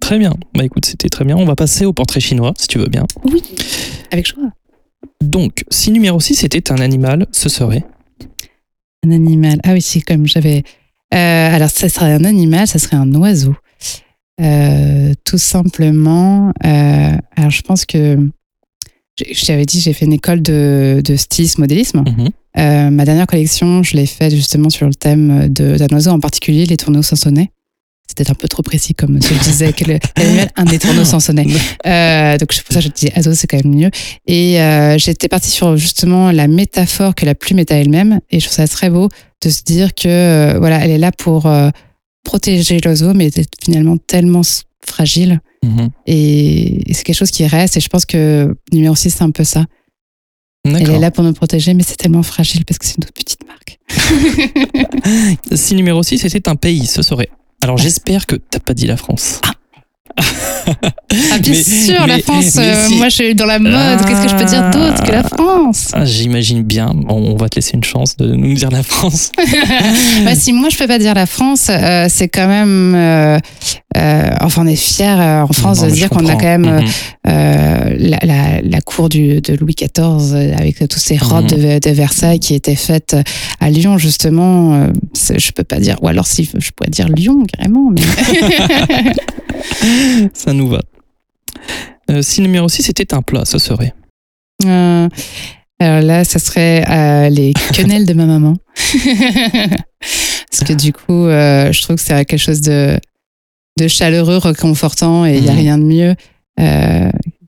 [0.00, 0.34] Très bien.
[0.54, 1.36] Bah écoute, c'était très bien.
[1.36, 3.06] On va passer au portrait chinois, si tu veux bien.
[3.24, 3.42] Oui.
[4.10, 4.50] Avec joie.
[5.22, 7.84] Donc, si numéro 6 était un animal, ce serait?
[9.06, 9.58] Un animal.
[9.64, 10.62] Ah oui, c'est comme j'avais.
[11.14, 13.54] Euh, alors, ça serait un animal, ça serait un oiseau.
[14.40, 16.52] Euh, tout simplement.
[16.64, 18.18] euh, alors, je pense que.
[19.18, 22.04] je- t'avais dit, j'ai fait une école de, de stylisme, modélisme.
[22.06, 22.90] Mhm.
[22.90, 26.66] Ma dernière collection, je l'ai faite justement sur le thème de- d'un oiseau en particulier,
[26.66, 27.50] les tourneaux sansonnets.
[28.10, 29.72] C'était un peu trop précis comme je disais.
[29.72, 31.46] Quel animal Un des tourneaux sansonnets.
[31.86, 33.90] Euh, donc c'est pour ça que je dis oiseau, c'est quand même mieux.
[34.26, 38.20] Et euh, j'étais partie sur justement la métaphore que la plume est à elle-même.
[38.30, 39.08] Et je trouve ça très beau
[39.42, 41.70] de se dire que euh, voilà, elle est là pour euh,
[42.22, 44.42] protéger l'oiseau, mais d'être finalement tellement
[44.84, 45.40] fragile.
[45.64, 45.90] Mhm.
[46.06, 47.76] Et, et c'est quelque chose qui reste.
[47.76, 49.64] Et je pense que numéro 6, c'est un peu ça.
[50.64, 53.14] Elle est là pour nous protéger, mais c'est tellement fragile parce que c'est une toute
[53.14, 53.78] petite marque.
[55.54, 57.30] Si numéro 6 était un pays, ce serait.
[57.62, 59.40] Alors j'espère que t'as pas dit la France.
[59.44, 59.52] Ah,
[60.18, 62.56] bien Mais- sûr, la France.
[62.58, 64.04] euh, si- Moi, je suis dans la mode.
[64.06, 65.88] Qu'est-ce que je peux dire d'autre que la France?
[65.92, 66.92] Ah, J'imagine bien.
[66.94, 69.32] Bon, on va te laisser une chance de nous dire la France.
[70.24, 72.94] Bah, si moi je peux pas dire la France, euh, c'est quand même.
[72.94, 73.38] euh,
[74.40, 77.34] enfin, on est fiers en France Non, de dire qu'on a quand même Mhm.
[77.98, 81.78] la, la, la cour du, de Louis XIV avec toutes ces robes Mhm.
[81.80, 83.16] de, de Versailles qui étaient faites
[83.60, 84.86] à Lyon justement.
[85.36, 85.96] je peux pas dire.
[86.02, 87.90] Ou alors si je pourrais dire Lyon carrément.
[87.90, 88.02] Mais...
[90.34, 90.80] Ça nous va.
[92.10, 93.94] Euh, si numéro 6 était un plat, ce serait.
[94.64, 95.08] Euh,
[95.78, 98.56] alors là, ça serait euh, les quenelles de ma maman.
[100.50, 102.98] Parce que du coup, euh, je trouve que c'est quelque chose de,
[103.78, 105.58] de chaleureux, réconfortant et il n'y a Mhm.
[105.58, 106.14] rien de mieux.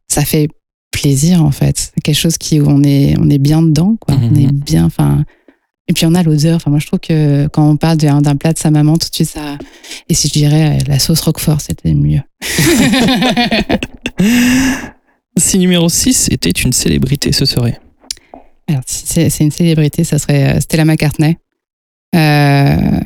[0.09, 0.49] Ça fait
[0.91, 1.93] plaisir en fait.
[2.05, 3.97] Quelque chose qui où on est, on est bien dedans.
[4.01, 4.15] Quoi.
[4.17, 4.31] Mhm.
[4.33, 4.85] On est bien.
[4.85, 5.25] Enfin.
[5.89, 6.57] Et puis on a l'odeur.
[6.57, 9.15] Enfin, moi, je trouve que quand on parle d'un plat de sa maman, tout de
[9.15, 9.59] suite, ça.
[10.09, 12.21] Et si je dirais euh, la sauce Roquefort, c'était mieux.
[15.39, 17.81] Si numéro 6 était une célébrité, ce serait?
[18.69, 21.39] Alors, si c'est c'est une célébrité, ça serait euh, Stella McCartney.
[22.15, 23.01] Euh,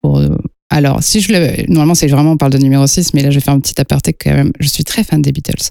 [0.00, 0.22] pour-
[0.70, 1.66] alors, si je le.
[1.68, 3.80] Normalement, c'est vraiment, on parle de numéro 6, mais là, je vais faire un petit
[3.80, 4.52] aparté quand même.
[4.60, 5.70] Je suis très fan des Beatles.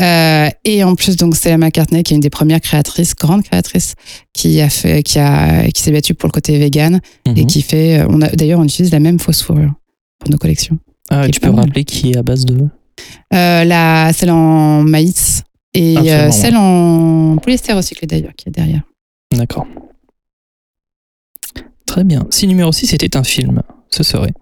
[0.00, 3.94] Euh, et en plus, donc, Stella McCartney, qui est une des premières créatrices, grande créatrice,
[4.32, 7.46] qui a fait, qui a, qui s'est battue pour le côté vegan et Mhm.
[7.46, 8.04] qui fait.
[8.08, 9.72] On a, d'ailleurs, on utilise la même fausse fourrure
[10.20, 10.78] pour nos collections.
[11.10, 12.56] Ah, tu peux me rappeler qui est à base de.
[13.34, 15.42] Euh, la, celle en maïs
[15.74, 18.82] et euh, celle en polyester recyclé d'ailleurs, qui est derrière.
[19.32, 19.66] D'accord.
[21.86, 22.26] Très bien.
[22.30, 23.62] Si numéro 6 était un film,
[23.96, 24.32] ce serait.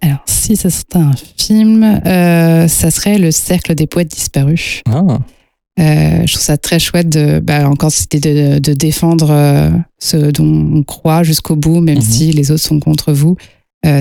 [0.00, 4.82] Alors, si ça serait un film, euh, ça serait Le Cercle des Poètes Disparus.
[4.90, 5.02] Ah,
[5.80, 10.16] Euh, je trouve ça très chouette de, bah, encore c'était de, de défendre euh, ce
[10.30, 12.02] dont on croit jusqu'au bout, même Mhm.
[12.02, 13.36] si les autres sont contre vous.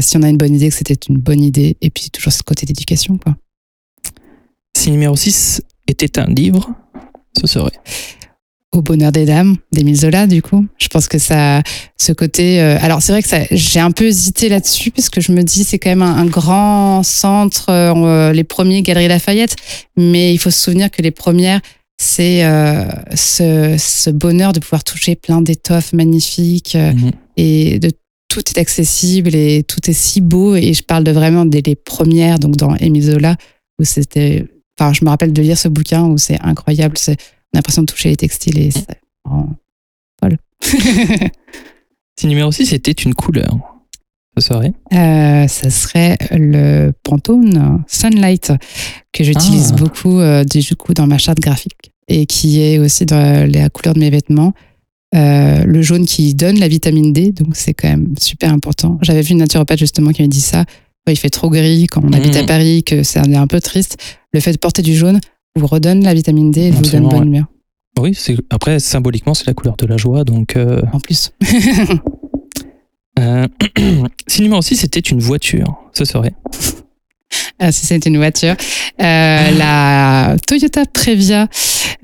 [0.02, 2.42] Si on a une bonne idée, que c'était une bonne idée, et puis toujours ce
[2.44, 3.36] côté d'éducation, quoi.
[4.78, 6.70] si numéro 6 était un livre,
[7.38, 7.72] ce serait.
[8.74, 10.66] Au bonheur des dames, d'Émile Zola, du coup.
[10.80, 11.62] Je pense que ça,
[12.02, 12.60] ce côté.
[12.60, 15.44] euh, alors, c'est vrai que ça, j'ai un peu hésité là-dessus, parce que je me
[15.44, 19.56] dis, c'est quand même un, un grand centre, euh, les premiers Galeries Lafayette,
[19.96, 21.62] mais il faut se souvenir que les premières,
[22.02, 27.12] c'est euh, ce, ce bonheur de pouvoir toucher plein d'étoffes magnifiques Mhm.
[27.38, 27.92] et de
[28.28, 30.56] tout est accessible et tout est si beau.
[30.56, 33.36] Et je parle de vraiment des les premières, donc dans Émile Zola,
[33.80, 34.48] où c'était.
[34.80, 36.98] Enfin, je me rappelle de lire ce bouquin où c'est incroyable.
[36.98, 37.18] C'est,
[37.54, 38.86] on a l'impression de toucher les textiles et c'est
[39.26, 39.56] vraiment
[40.20, 40.38] folle.
[42.20, 43.58] Si numéro 6 était une couleur,
[44.38, 44.74] ce serait.
[44.94, 48.54] Euh, ça serait le Pantone Sunlight
[49.12, 49.78] que j'utilise Ah.
[49.78, 53.96] beaucoup euh, du coup dans ma charte graphique et qui est aussi dans la couleur
[53.96, 54.54] de mes vêtements.
[55.16, 58.98] Euh, le jaune qui donne la vitamine D, donc c'est quand même super important.
[59.02, 60.66] J'avais vu une naturopathe justement qui m'a dit ça.
[61.08, 62.48] Il fait trop gris, quand on habite à Mhm.
[62.48, 63.98] Paris, que c'est un peu triste,
[64.34, 65.20] le fait de porter du jaune
[65.56, 67.46] vous redonne la vitamine D et vous donne bonne humeur.
[68.00, 70.24] Oui, c'est après symboliquement c'est la couleur de la joie.
[70.24, 71.32] Donc, euh, En plus.
[73.20, 73.48] euh,
[74.28, 76.34] si numéro 6 était une voiture, ce serait.
[77.65, 78.56] Ah, si c'est une voiture.
[79.02, 81.47] Euh, la Toyota Previa,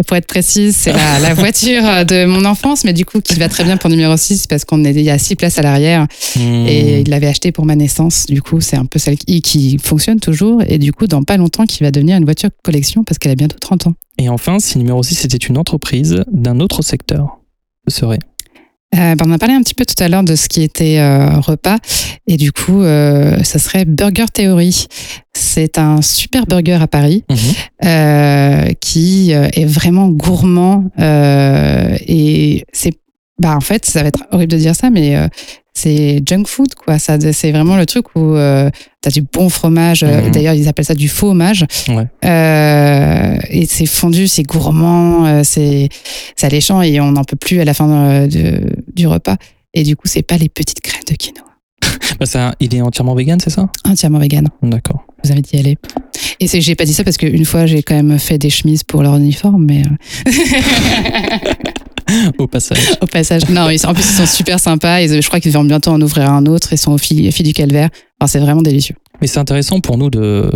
[0.07, 3.49] pour être précise, c'est la, la voiture de mon enfance, mais du coup qui va
[3.49, 6.07] très bien pour numéro 6 parce qu'on est, il y a six places à l'arrière
[6.35, 6.65] Hmm.
[6.67, 8.25] et il l'avait acheté pour ma naissance.
[8.27, 11.37] Du coup, c'est un peu celle qui, qui fonctionne toujours et du coup, dans pas
[11.37, 13.93] longtemps, qui va devenir une voiture collection parce qu'elle a bientôt 30 ans.
[14.17, 17.39] Et enfin, si numéro 6 était une entreprise d'un autre secteur,
[17.87, 18.19] ce serait.
[18.95, 20.97] Euh, ben, on a parlé un petit peu tout à l'heure de ce qui était
[20.99, 21.77] euh, repas
[22.25, 24.87] et du coup, euh, ça serait Burger Theory.
[25.33, 27.23] C'est un super burger à Paris.
[27.29, 28.73] Mhm.
[28.81, 32.93] qui est vraiment gourmand et c'est
[33.39, 35.15] bah en fait ça va être horrible de dire ça mais
[35.79, 36.99] c'est junk food quoi.
[36.99, 38.69] Ça c'est vraiment le truc où euh,
[39.01, 40.31] t'as du bon fromage euh, Mhm.
[40.31, 42.05] d'ailleurs ils appellent ça du faux Ouais.
[42.25, 45.89] Euh, et c'est fondu c'est gourmand euh, c'est
[46.41, 49.37] alléchant et on n'en peut plus à la fin de- du repas.
[49.73, 51.43] Et du coup c'est pas les petites crèmes de quinoa.
[52.19, 53.69] Bah, ça, il est entièrement vegan, c'est ça?
[53.85, 54.47] Entièrement vegan.
[54.61, 55.05] D'accord.
[55.23, 55.77] vous avez d'y aller.
[56.41, 58.83] Et c'est j'ai pas dit ça parce qu'une fois j'ai quand même fait des chemises
[58.83, 59.83] pour leur uniforme mais
[62.37, 62.79] Au passage.
[63.01, 65.01] Au passage, non, ils, en plus ils sont super sympas.
[65.01, 66.73] Et je crois qu'ils vont bientôt en ouvrir un autre.
[66.73, 67.89] Ils sont au fil, au fil du calvaire.
[68.19, 68.95] Enfin, c'est vraiment délicieux.
[69.21, 70.49] Mais c'est intéressant pour nous de,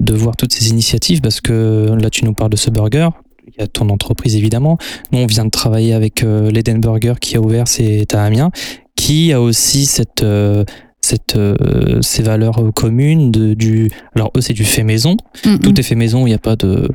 [0.00, 3.08] de voir toutes ces initiatives parce que là, tu nous parles de ce burger.
[3.46, 4.78] Il y a ton entreprise évidemment.
[5.12, 8.50] Nous, on vient de travailler avec euh, l'Eden Burger qui a ouvert, c'est à Amiens,
[8.96, 10.64] qui a aussi cette, euh,
[11.00, 13.90] cette, euh, ces valeurs communes de, du.
[14.14, 15.16] Alors eux, c'est du fait maison.
[15.44, 15.78] Mm, Tout mm.
[15.78, 16.26] est fait maison.
[16.26, 16.88] Il n'y a pas de,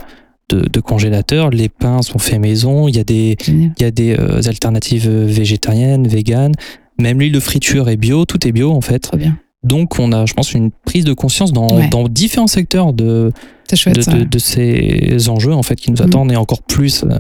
[0.49, 1.49] de, de congélateur.
[1.49, 2.88] Les pains sont faits maison.
[2.88, 3.71] Il y a des, Génial.
[3.77, 6.53] il y a des euh, alternatives euh, végétariennes, véganes.
[6.99, 8.25] Même l'huile de friture est bio.
[8.25, 8.99] Tout est bio en fait.
[8.99, 9.38] Trop bien.
[9.63, 11.88] Donc on a, je pense, une prise de conscience dans, Ouais.
[11.89, 13.31] dans différents secteurs de,
[13.73, 14.12] chouette de, ça.
[14.13, 16.05] de, de ces enjeux en fait qui nous Mm.
[16.08, 17.19] attendent et encore plus euh,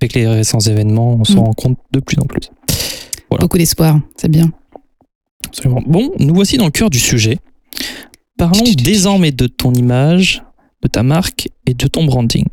[0.00, 1.44] avec les récents événements, on s'en Mm.
[1.46, 2.50] rend compte de plus en plus.
[3.30, 3.42] voilà.
[3.42, 4.50] Beaucoup d'espoir, c'est bien.
[5.46, 5.82] Absolument.
[5.86, 7.38] Bon, nous voici dans le cœur du sujet.
[8.36, 10.42] Parlons désormais de ton image,
[10.82, 12.44] de ta marque et de ton branding.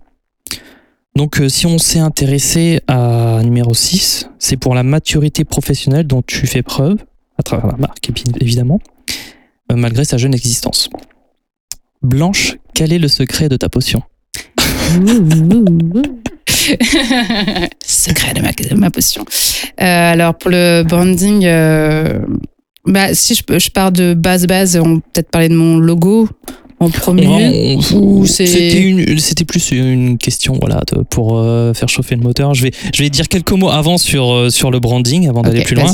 [1.15, 6.21] Donc, euh, si on s'est intéressé à numéro 6, c'est pour la maturité professionnelle dont
[6.21, 6.97] tu fais preuve,
[7.39, 8.81] à travers la marque, évidemment,
[9.71, 10.89] euh, malgré sa jeune existence.
[12.01, 14.01] Blanche, quel est le secret de ta potion?
[17.85, 19.23] Secret de ma, potion.
[19.79, 21.43] Euh, alors pour le branding,
[22.85, 26.27] bah, si je, je pars de base base, on peut peut-être parler de mon logo
[26.85, 27.77] en premier.
[28.25, 32.53] C'était plus une question voilà, de- pour euh, faire chauffer le moteur.
[32.53, 35.63] Je vais, je vais dire quelques mots avant sur, euh, sur le branding, avant d'aller
[35.63, 35.91] plus loin.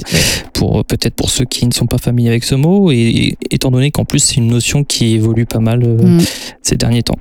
[0.53, 3.37] pour euh, peut-être pour ceux qui ne sont pas familiers avec ce mot et, et
[3.51, 6.21] étant donné qu'en plus c'est une notion qui évolue pas mal euh, Mm,
[6.61, 7.17] ces derniers temps.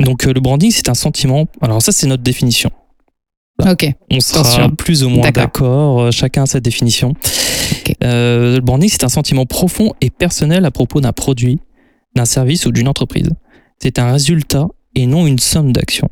[0.00, 1.46] Donc euh, le branding c'est un sentiment.
[1.60, 2.70] Alors ça c'est notre définition.
[3.66, 3.90] Ok.
[4.10, 4.70] On sera Attention.
[4.70, 6.12] plus ou moins D'accord.
[6.12, 7.12] Chacun a sa définition.
[8.04, 11.58] Euh, le branding c'est un sentiment profond et personnel à propos d'un produit,
[12.16, 13.30] d'un service ou d'une entreprise.
[13.78, 16.10] C'est un résultat et non une somme d'actions.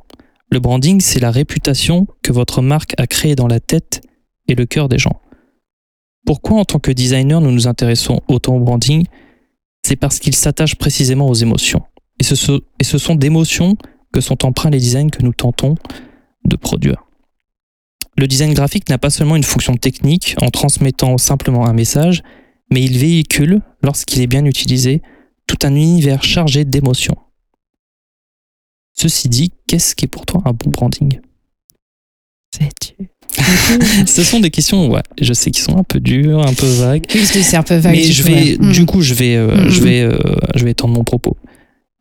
[0.50, 4.02] Le branding c'est la réputation que votre marque a créée dans la tête
[4.46, 5.20] et le cœur des gens.
[6.26, 9.04] Pourquoi en tant que designer nous nous intéressons autant au branding?
[9.84, 11.82] C'est parce qu'il s'attache précisément aux émotions.
[12.20, 13.76] Et ce, sont- d'émotions
[14.12, 15.74] que sont empreints les designs que nous tentons
[16.44, 17.04] de produire.
[18.16, 22.22] Le design graphique n'a pas seulement une fonction technique en transmettant simplement un message,
[22.70, 25.02] mais il véhicule, lorsqu'il est bien utilisé,
[25.46, 27.16] tout un univers chargé d'émotions.
[28.96, 31.20] Ceci dit, qu'est-ce qui est pour toi un bon branding?
[32.54, 32.96] C'est-
[34.06, 37.04] Ce sont des questions, ouais, je sais qu'ils sont un peu dures, un peu vagues.
[37.14, 37.92] Oui, c'est un peu vague.
[37.96, 38.56] Mais du je coup, vais.
[38.60, 38.72] Mm.
[38.72, 39.68] du coup, je vais, euh, Mhm.
[39.70, 40.16] je vais, euh,
[40.54, 41.36] je vais étendre mon propos.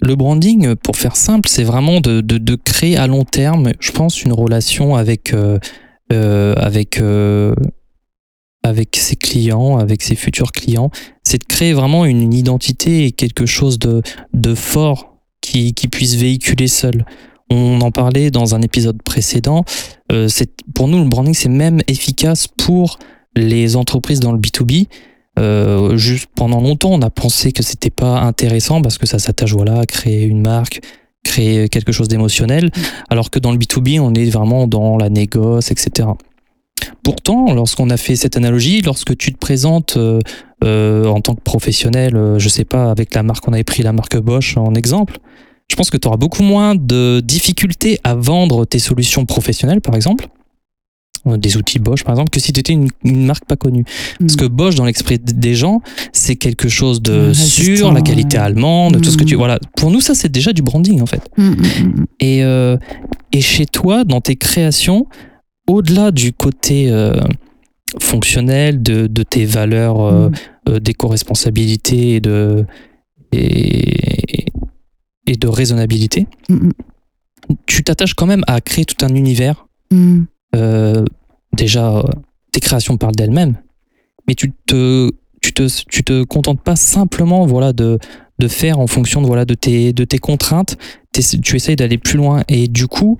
[0.01, 3.91] Le branding, pour faire simple, c'est vraiment de, de, de créer à long terme, je
[3.91, 5.57] pense, une relation avec, euh,
[6.11, 6.99] avec,
[8.63, 10.89] avec ses clients, avec ses futurs clients.
[11.23, 14.01] C'est de créer vraiment une, une identité et quelque chose de,
[14.33, 17.05] de fort qui, qui puisse véhiculer seul.
[17.49, 19.63] On en parlait dans un épisode précédent.
[20.11, 20.27] Euh,
[20.73, 22.97] pour nous, le branding, c'est même efficace pour
[23.35, 24.87] les entreprises dans le B2B.
[25.39, 29.53] Euh, juste pendant longtemps, on a pensé que c'était pas intéressant parce que ça s'attache
[29.53, 30.81] voilà, à créer une marque,
[31.23, 32.71] créer quelque chose d'émotionnel,
[33.09, 36.09] alors que dans le B2B, on est vraiment dans la négoce, etc.
[37.03, 40.19] Pourtant, lorsqu'on a fait cette analogie, lorsque tu te présentes euh,
[40.63, 43.83] euh, en tant que professionnel, euh, je sais pas, avec la marque, on avait pris
[43.83, 45.19] la marque Bosch en exemple,
[45.69, 49.95] je pense que tu auras beaucoup moins de difficultés à vendre tes solutions professionnelles, par
[49.95, 50.27] exemple,
[51.25, 53.85] des outils Bosch, par exemple, que si tu étais une, une marque pas connue.
[54.19, 58.37] Parce que Bosch, dans l'esprit des gens, c'est quelque chose de Résistant, sûr, la qualité
[58.37, 58.43] ouais.
[58.43, 59.35] allemande, tout ce que tu.
[59.35, 59.37] Mm.
[59.37, 59.59] Voilà.
[59.77, 61.21] Pour nous, ça, c'est déjà du branding, en fait.
[61.37, 62.05] Mm, mm.
[62.19, 62.77] Et, euh,
[63.31, 65.07] et chez toi, dans tes créations,
[65.67, 67.13] au-delà du côté euh,
[67.99, 70.33] fonctionnel, de, de tes valeurs euh, Mm.
[70.69, 72.65] euh, d'éco-responsabilité et de,
[73.31, 74.45] et,
[75.27, 76.69] et de raisonnabilité, Mm,
[77.65, 79.67] tu t'attaches quand même à créer tout un univers.
[79.91, 80.23] mm.
[80.55, 81.03] Euh,
[81.53, 82.03] déjà,
[82.51, 83.55] tes créations parlent d'elles-mêmes,
[84.27, 85.09] mais tu te,
[85.41, 87.97] tu te, tu te contentes pas simplement voilà, de,
[88.39, 90.77] de faire en fonction de, voilà, de, tes, de tes contraintes.
[91.11, 93.17] Tu essayes d'aller plus loin et du coup,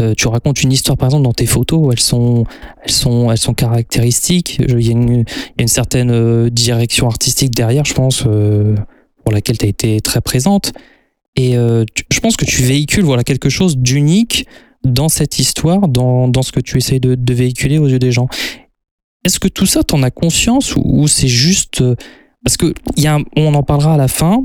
[0.00, 2.44] euh, tu racontes une histoire, par exemple, dans tes photos, elles sont,
[2.82, 4.58] elles sont, elles sont caractéristiques.
[4.58, 5.24] Il y, a une-
[5.66, 8.74] certaine euh, direction artistique derrière, je pense, euh,
[9.22, 10.72] pour laquelle tu as été très présente.
[11.36, 14.46] Et je pense que tu véhicules voilà, quelque chose d'unique
[14.84, 18.28] dans cette histoire, dans, dans ce que tu essayes de, véhiculer aux yeux des gens.
[19.24, 21.82] Est-ce que tout ça, t'en as conscience ou c'est juste...
[22.44, 24.42] Parce que y a on en parlera à la fin,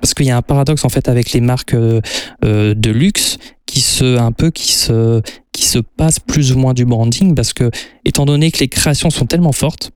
[0.00, 2.00] parce qu'il y a un paradoxe en fait avec les marques euh,
[2.44, 6.74] euh, de luxe qui se un peu qui se qui se passent plus ou moins
[6.74, 7.70] du branding parce que
[8.04, 9.92] étant donné que les créations sont tellement fortes,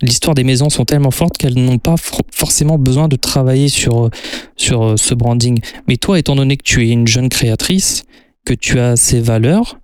[0.00, 4.08] l'histoire des maisons sont tellement fortes qu'elles n'ont pas for- forcément besoin de travailler sur
[4.56, 5.60] sur euh, ce branding.
[5.88, 8.04] Mais toi, étant donné que tu es une jeune créatrice,
[8.46, 9.78] que tu as ces valeurs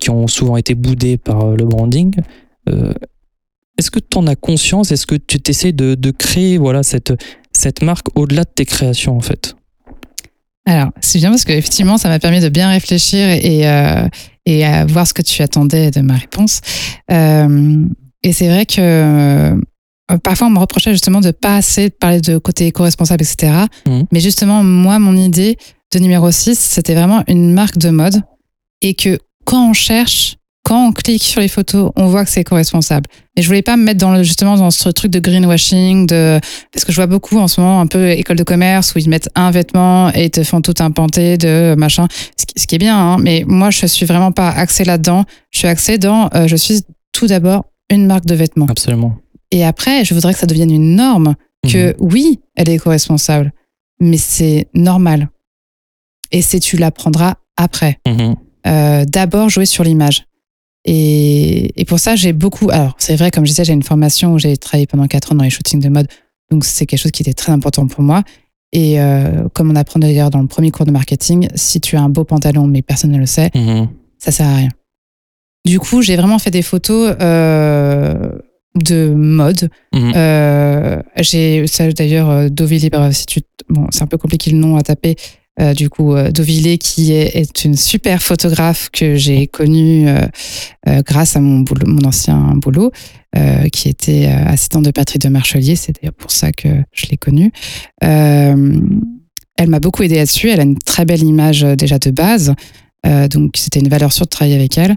[0.00, 2.12] qui ont souvent été boudées par le branding.
[3.80, 4.92] Est-ce que tu en as conscience?
[4.92, 7.14] Est-ce que tu t'essaies de, de créer voilà, cette,
[7.50, 9.56] cette marque au-delà de tes créations en fait?
[10.66, 14.06] Alors, c'est bien parce qu'effectivement, ça m'a permis de bien réfléchir et, euh,
[14.44, 16.60] et à voir ce que tu attendais de ma réponse.
[17.10, 17.86] Euh,
[18.22, 19.56] et c'est vrai que, euh,
[20.22, 23.64] parfois on me reprochait justement de pas assez parler de côté éco-responsable, etc.
[23.86, 24.04] Mhm.
[24.12, 25.56] Mais justement, moi, mon idée
[25.94, 28.20] de numéro 6, c'était vraiment une marque de mode
[28.82, 32.42] et que quand on cherche, quand on clique sur les photos, on voit que c'est
[32.42, 33.08] éco-responsable.
[33.36, 36.38] Et je voulais pas me mettre dans le, justement dans ce truc de greenwashing, de
[36.72, 39.08] parce que je vois beaucoup en ce moment un peu école de commerce où ils
[39.08, 42.74] mettent un vêtement et te font tout un panté de machin, ce qui, ce qui
[42.74, 42.96] est bien.
[42.96, 45.24] Hein, mais moi, je suis vraiment pas axée là-dedans.
[45.50, 48.66] Je suis axée dans, euh, je suis tout d'abord une marque de vêtements.
[48.68, 49.16] Absolument.
[49.50, 51.34] Et après, je voudrais que ça devienne une norme
[51.68, 51.94] que Mhm.
[52.00, 53.52] oui, elle est éco-responsable,
[54.00, 55.28] mais c'est normal.
[56.32, 57.98] Et c'est tu l'apprendras après.
[58.06, 58.36] Mhm.
[58.66, 60.24] Euh, D'abord, jouer sur l'image.
[60.84, 62.70] Et, et pour ça, j'ai beaucoup.
[62.70, 65.34] Alors, c'est vrai, comme je disais, j'ai une formation où j'ai travaillé pendant quatre ans
[65.34, 66.08] dans les shootings de mode.
[66.50, 68.22] Donc, c'est quelque chose qui était très important pour moi.
[68.72, 72.00] Et euh, comme on apprend d'ailleurs dans le premier cours de marketing, si tu as
[72.02, 73.88] un beau pantalon, mais personne ne le sait, Mhm.
[74.18, 74.68] ça sert à rien.
[75.66, 78.30] Du coup, j'ai vraiment fait des photos euh,
[78.76, 79.68] de mode.
[79.92, 80.12] Mhm.
[80.16, 82.48] Euh, j'ai ça d'ailleurs
[83.12, 85.16] si tu bon, c'est un peu compliqué le nom à taper.
[85.60, 91.02] Euh, du coup, euh, Dovile, qui est, est une super photographe que j'ai connue euh,
[91.02, 92.90] grâce à mon, boulot, mon ancien boulot,
[93.72, 95.76] qui était assistante de Patrick de Marchelier.
[95.76, 97.52] C'est d'ailleurs pour ça que je l'ai connue.
[98.00, 100.48] Elle m'a beaucoup aidé là-dessus.
[100.48, 102.54] Elle a une très belle image déjà de base.
[103.04, 104.96] Donc, c'était une valeur sûre de travailler avec elle.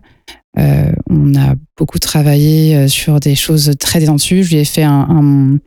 [0.57, 4.43] Euh, on a beaucoup travaillé sur des choses très détendues.
[4.43, 5.59] Je lui ai fait un, un,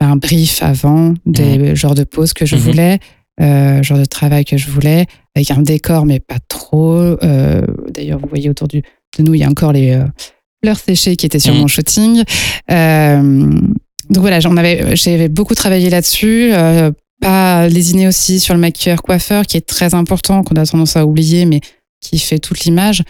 [0.00, 2.62] un brief avant des genres de poses que je Mhm.
[2.62, 2.98] voulais,
[3.40, 6.92] euh, genre de travail que je voulais, avec un décor, mais pas trop.
[6.98, 8.80] Euh, D'ailleurs, vous voyez autour du,
[9.18, 10.04] de nous, il y a encore les euh,
[10.62, 11.60] fleurs séchées qui étaient sur Mhm.
[11.60, 12.22] mon shooting.
[12.70, 13.50] Euh,
[14.10, 16.50] donc voilà, j'avais beaucoup travaillé là-dessus.
[16.52, 21.06] Euh, pas lésiner aussi sur le maquilleur-coiffeur, qui est très important, qu'on a tendance à
[21.06, 21.60] oublier, mais
[22.00, 23.02] qui fait toute l'image.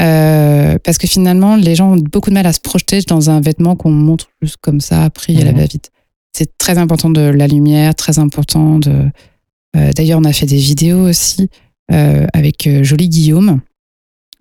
[0.00, 3.40] Euh, parce que finalement, les gens ont beaucoup de mal à se projeter dans un
[3.40, 5.90] vêtement qu'on montre juste comme ça, pris à la va-vite.
[6.32, 9.10] C'est très important de la lumière, très important de.
[9.76, 11.48] Euh, D'ailleurs, on a fait des vidéos aussi
[11.92, 13.60] euh, avec euh, Jolie Guillaume,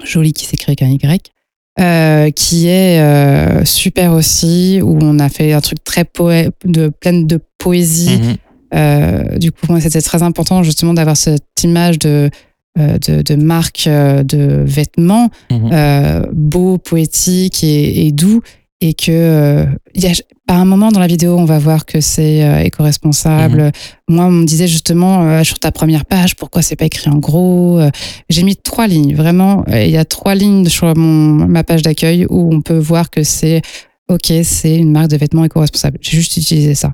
[0.03, 1.31] Jolie qui s'écrit avec un Y,
[1.79, 6.89] euh, qui est euh, super aussi, où on a fait un truc très poé de
[6.89, 8.17] plein de poésie.
[8.17, 8.35] Mhm.
[8.73, 12.29] Euh, du coup, pour moi, c'était très important justement d'avoir cette image de,
[12.77, 18.41] de, de marque de vêtements euh, beau, poétique et, et doux.
[18.79, 20.11] Et que euh, il y a,
[20.45, 23.71] par un moment dans la vidéo, on va voir que c'est euh, éco-responsable.
[24.07, 27.17] Moi, on me disait justement euh, sur ta première page, pourquoi c'est pas écrit en
[27.17, 27.89] gros Euh,
[28.29, 29.65] J'ai mis trois lignes, vraiment.
[29.67, 33.23] Il y a trois lignes sur mon, ma page d'accueil où on peut voir que
[33.23, 33.63] c'est
[34.09, 35.97] OK, c'est une marque de vêtements éco-responsable.
[36.01, 36.93] J'ai juste utilisé ça.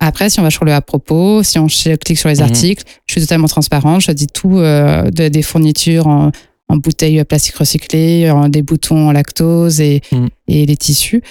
[0.00, 2.42] Après, si on va sur le à propos, si on clique sur les Mhm.
[2.42, 4.02] articles, je suis totalement transparente.
[4.02, 6.30] Je dis tout de- des fournitures en,
[6.68, 10.28] en bouteilles plastique recyclées, en des boutons en lactose et, Mhm.
[10.60, 11.22] Et les tissus.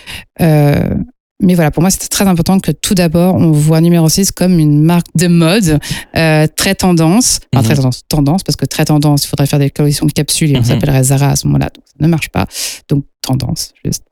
[0.42, 0.96] Euh,
[1.44, 4.60] mais voilà, pour moi, c'était très important que tout d'abord, on voit numéro 6 comme
[4.60, 5.80] une marque de mode
[6.16, 7.40] euh, très tendance.
[7.52, 7.66] Enfin, Mhm.
[7.66, 10.58] très tendance, tendance, parce que très tendance, il faudrait faire des collections de capsules et
[10.58, 10.66] on Mhm.
[10.66, 11.72] s'appellerait Zara à ce moment-là.
[11.74, 12.46] Donc, ça ne marche pas.
[12.90, 14.04] Donc, tendance, juste.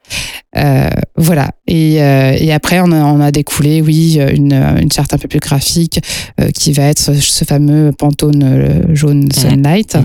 [0.58, 1.52] Euh, voilà.
[1.68, 5.28] Et, euh, et après, on a, on a découlé, oui, une, une charte un peu
[5.28, 6.00] plus graphique
[6.56, 9.98] qui va être ce fameux Pantone jaune Sunlight.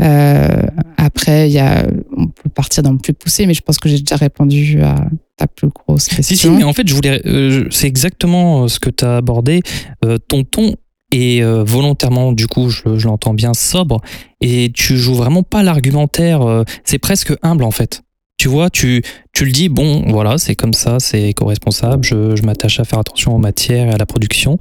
[0.00, 0.62] Euh,
[0.96, 3.98] après, il y a, on partir dans le plus poussé, mais je pense que j'ai
[3.98, 4.96] déjà répondu à
[5.36, 6.22] ta plus grosse question.
[6.22, 9.16] Si, si, mais en fait, je voulais, euh, c'est exactement euh, ce que tu as
[9.16, 9.60] abordé.
[10.04, 10.74] Euh, ton ton
[11.10, 14.00] est euh, volontairement, du coup, je, je l'entends bien, sobre,
[14.40, 16.64] et tu joues vraiment pas l'argumentaire.
[16.84, 18.02] c'est presque humble, en fait.
[18.36, 22.42] Tu vois, tu, tu le dis, bon, voilà, c'est comme ça, c'est éco-responsable, je, je
[22.42, 24.58] m'attache à faire attention aux matières et à la production.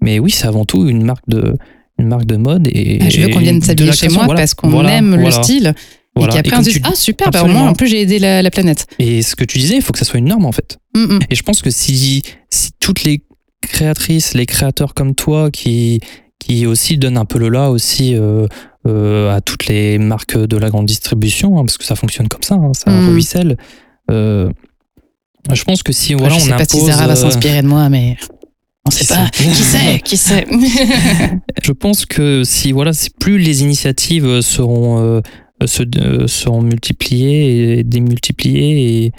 [0.00, 1.56] Mais oui, c'est avant tout une marque de,
[1.98, 2.68] une marque de mode.
[2.68, 5.30] Et, Ah, je veux qu'on vienne s'habiller chez moi voilà, parce qu'on voilà, aime le
[5.30, 5.74] style.
[6.16, 6.34] Voilà.
[6.34, 8.18] Et qu'après, on se dit tu- Ah, super, bah, au moins, en plus, j'ai aidé
[8.18, 8.86] la, la planète.
[8.98, 10.78] et ce que tu disais, il faut que ça soit une norme, en fait.
[10.94, 11.18] Mm, mm.
[11.30, 13.22] Et je pense que si, si toutes les
[13.62, 16.00] créatrices, les créateurs comme toi qui,
[16.38, 18.46] qui aussi donnent un peu le là aussi euh,
[18.86, 22.42] euh, à toutes les marques de la grande distribution, hein, parce que ça fonctionne comme
[22.42, 23.08] ça, hein, ça Mm.
[23.08, 23.56] ruisselle.
[24.10, 24.48] euh,
[25.52, 27.62] je pense que si voilà, je on sais pas impose, si Zara va euh, s'inspirer
[27.62, 28.16] de moi, mais
[28.84, 29.28] on sait pas.
[29.32, 30.00] Qui sait?
[30.04, 30.46] Qui sait?
[31.62, 32.90] Je pense que si voilà,
[33.20, 35.22] plus les initiatives seront
[35.64, 39.12] se, euh, seront multipliées et démultipliées et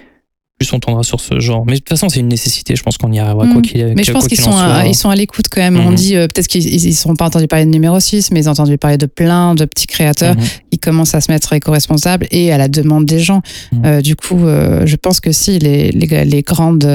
[0.59, 1.65] plus on tendra sur ce genre.
[1.67, 2.75] Mais de toute façon, c'est une nécessité.
[2.75, 3.53] Je pense qu'on y arrivera Mm.
[3.53, 5.77] quoi qu'il Mais je pense qu'ils sont, à, ils sont à l'écoute quand même.
[5.79, 5.95] On Mhm.
[5.95, 8.53] dit euh, peut-être qu'ils ne seront pas entendus parler de numéro 6, mais ils ont
[8.53, 10.43] entendu parler de plein de petits créateurs Mhm.
[10.71, 13.41] qui commencent à se mettre éco-responsables et à la demande des gens.
[13.71, 13.85] Mhm.
[13.85, 16.89] Euh, du coup, euh, je pense que si les, les, les grandes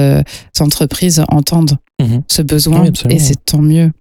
[0.59, 2.23] entreprises entendent Mhm.
[2.27, 3.91] ce besoin, Oui, et c'est tant mieux.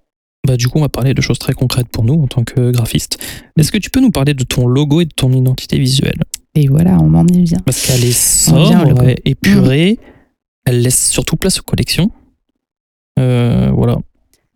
[0.47, 2.73] Bah, du coup, on va parler de choses très concrètes pour nous en tant que
[2.73, 3.19] graphiste.
[3.57, 6.21] Est-ce que tu peux nous parler de ton logo et de ton identité visuelle?
[6.55, 7.61] Et voilà, on en y vient.
[7.65, 9.99] Parce qu'elle est sobre, épurée,
[10.65, 12.11] elle laisse surtout place aux collections.
[13.21, 13.99] Euh, voilà.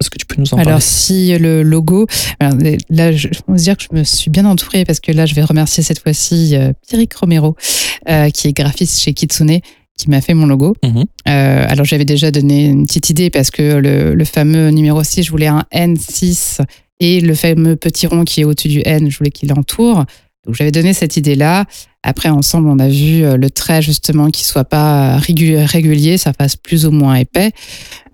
[0.00, 2.06] Est-ce que tu peux nous en Alors, parler si le logo.
[2.40, 2.58] alors,
[2.90, 5.24] là, je, on va se dire que je me suis bien entourée parce que là,
[5.24, 7.56] je vais remercier cette fois-ci euh, Pierrick Romero,
[8.08, 9.60] euh, qui est graphiste chez Kitsune,
[9.96, 10.74] qui m'a fait mon logo.
[10.84, 11.04] Mhm.
[11.28, 15.22] Euh, alors, j'avais déjà donné une petite idée parce que le, le fameux numéro 6,
[15.24, 16.60] je voulais un N6
[17.00, 20.04] et le fameux petit rond qui est au-dessus du N, je voulais qu'il entoure.
[20.46, 21.64] Donc, j'avais donné cette idée-là.
[22.02, 26.32] Après, ensemble, on a vu euh, le trait, justement, qui soit pas régu- régulier, ça
[26.32, 27.50] fasse plus ou moins épais,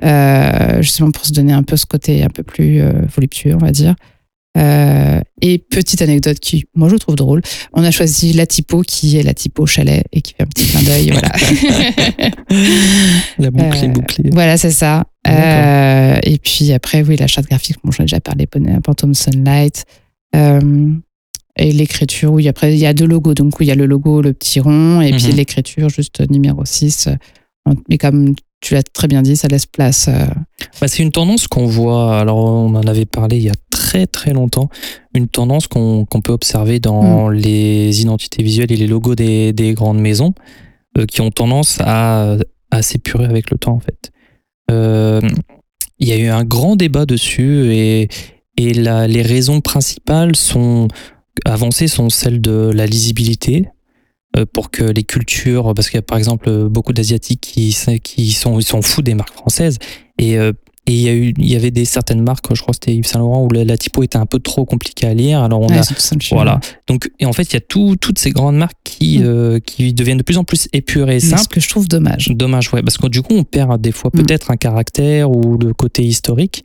[0.02, 2.80] euh, justement pour se donner un peu ce côté un peu plus
[3.14, 3.94] voluptueux, on va dire.
[4.58, 7.40] Euh, et petite anecdote qui, moi, je trouve drôle,
[7.72, 10.66] on a choisi la typo qui est la typo chalet et qui fait un petit
[10.66, 11.32] clin d'œil, voilà.
[13.38, 14.30] La boucle est Euh, bouclée.
[14.32, 15.04] Voilà, c'est ça.
[15.26, 18.46] Euh, et puis après, oui, la charte graphique, bon, j'en ai déjà parlé,
[18.84, 19.84] Phantom Sunlight.
[20.36, 20.90] Euh,
[21.56, 23.34] et l'écriture, oui, après, il y a deux logos.
[23.34, 25.36] Donc, oui, il y a le logo, le petit rond, et puis Mhm.
[25.36, 27.08] l'écriture, juste numéro 6.
[27.88, 30.08] Mais comme tu l'as très bien dit, ça laisse place.
[30.08, 30.24] euh,
[30.80, 34.06] Bah, c'est une tendance qu'on voit, alors on en avait parlé il y a très
[34.06, 34.68] très longtemps,
[35.14, 37.34] une tendance qu'on peut observer dans Mm.
[37.34, 40.32] les identités visuelles et les logos des, des grandes maisons
[40.96, 42.36] euh, qui ont tendance à,
[42.70, 44.12] à s'épurer avec le temps en fait.
[44.70, 45.20] Euh,
[45.98, 48.08] il y a eu un grand débat dessus et,
[48.56, 50.88] et la- les raisons principales sont
[51.44, 53.66] avancées sont celles de la lisibilité,
[54.52, 58.32] pour que les cultures, parce qu'il y a par exemple euh, beaucoup d'asiatiques qui, qui
[58.32, 59.78] sont, ils sont fous des marques françaises
[60.18, 60.52] et euh,
[60.88, 62.92] et il y a eu, il y avait des certaines marques, je crois que c'était
[62.96, 65.40] Yves Saint Laurent où la, la typo était un peu trop compliquée à lire.
[65.40, 65.82] Alors on ouais, a,
[66.32, 66.58] voilà.
[66.88, 69.22] Donc et en fait il y a tout, toutes ces grandes marques qui, Mm.
[69.24, 71.42] euh, qui deviennent de plus en plus épurées et C'est simples.
[71.44, 72.30] ce que je trouve dommage.
[72.34, 74.22] Dommage, ouais, parce que du coup on perd des fois Mm.
[74.22, 76.64] peut-être un caractère ou le côté historique.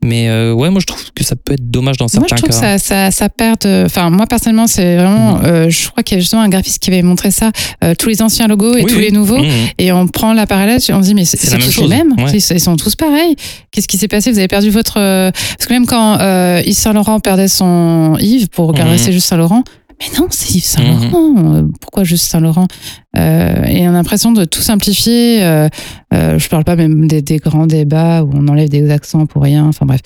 [0.00, 2.36] Mais euh, ouais, moi je trouve que ça peut être dommage dans Moi, je certains
[2.36, 2.78] trouve que cas.
[2.78, 3.66] ça, ça, ça perd.
[3.66, 5.38] Enfin, moi, personnellement, c'est vraiment.
[5.38, 5.44] Mhm.
[5.44, 7.50] euh, je crois qu'il y a justement un graphiste qui avait montré ça.
[7.82, 9.02] euh, tous les anciens logos et Oui, tous oui.
[9.06, 9.38] les nouveaux.
[9.38, 9.50] Mhm.
[9.78, 11.96] Et on prend la parallèle, on se dit, mais c'est la même tous chose, les
[11.96, 12.12] mêmes.
[12.16, 12.30] ouais.
[12.32, 13.34] Ils, sont tous pareils.
[13.72, 14.30] Qu'est-ce qui s'est passé?
[14.30, 14.98] Vous avez perdu votre.
[15.00, 18.98] euh, Parce que même quand euh, Yves Saint Laurent perdait son Yves pour regarder Mhm.
[18.98, 19.64] c'est juste Saint Laurent,
[20.00, 21.54] mais non, c'est Yves Saint Laurent.
[21.54, 22.68] Euh, Pourquoi juste Saint Laurent?
[23.16, 25.42] Euh, Et on a l'impression de tout simplifier.
[25.42, 25.68] Euh,
[26.14, 29.42] euh, je parle pas même des, des grands débats où on enlève des accents pour
[29.42, 29.66] rien.
[29.66, 30.00] Enfin bref.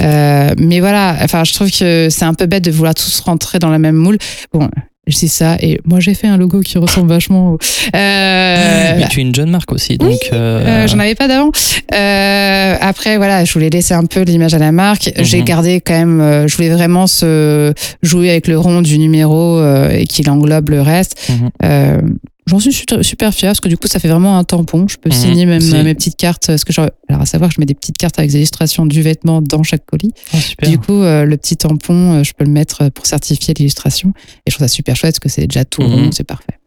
[0.00, 3.58] Euh, mais voilà, enfin, je trouve que c'est un peu bête de vouloir tous rentrer
[3.58, 4.18] dans la même moule.
[4.52, 4.68] Bon,
[5.08, 7.58] je dis ça et moi j'ai fait un logo qui ressemble vachement au.
[7.94, 10.18] Euh, Mais tu es une jeune marque aussi, donc.
[10.32, 11.50] euh, euh, J'en avais pas d'avant.
[11.92, 15.10] Euh, après, voilà, je voulais laisser un peu l'image à la marque.
[15.18, 15.44] J'ai Mhm.
[15.44, 16.20] gardé quand même.
[16.20, 17.72] euh, je voulais vraiment se
[18.02, 21.30] jouer avec le rond du numéro euh, et qu'il englobe le reste.
[21.30, 22.16] Mhm.
[22.46, 24.88] J'en suis super, fière parce que du coup, ça fait vraiment un tampon.
[24.88, 25.14] Je peux Mhm.
[25.14, 25.74] signer même Si.
[25.76, 26.48] euh, mes petites cartes.
[26.48, 28.84] Parce que genre, alors, à savoir que je mets des petites cartes avec des illustrations
[28.84, 30.12] du vêtement dans chaque colis.
[30.34, 30.66] ah.
[30.66, 34.12] Du coup, euh, le petit tampon, euh, je peux le mettre pour certifier l'illustration.
[34.44, 36.10] Et je trouve ça super chouette parce que c'est déjà tout Mhm.
[36.12, 36.58] c'est parfait.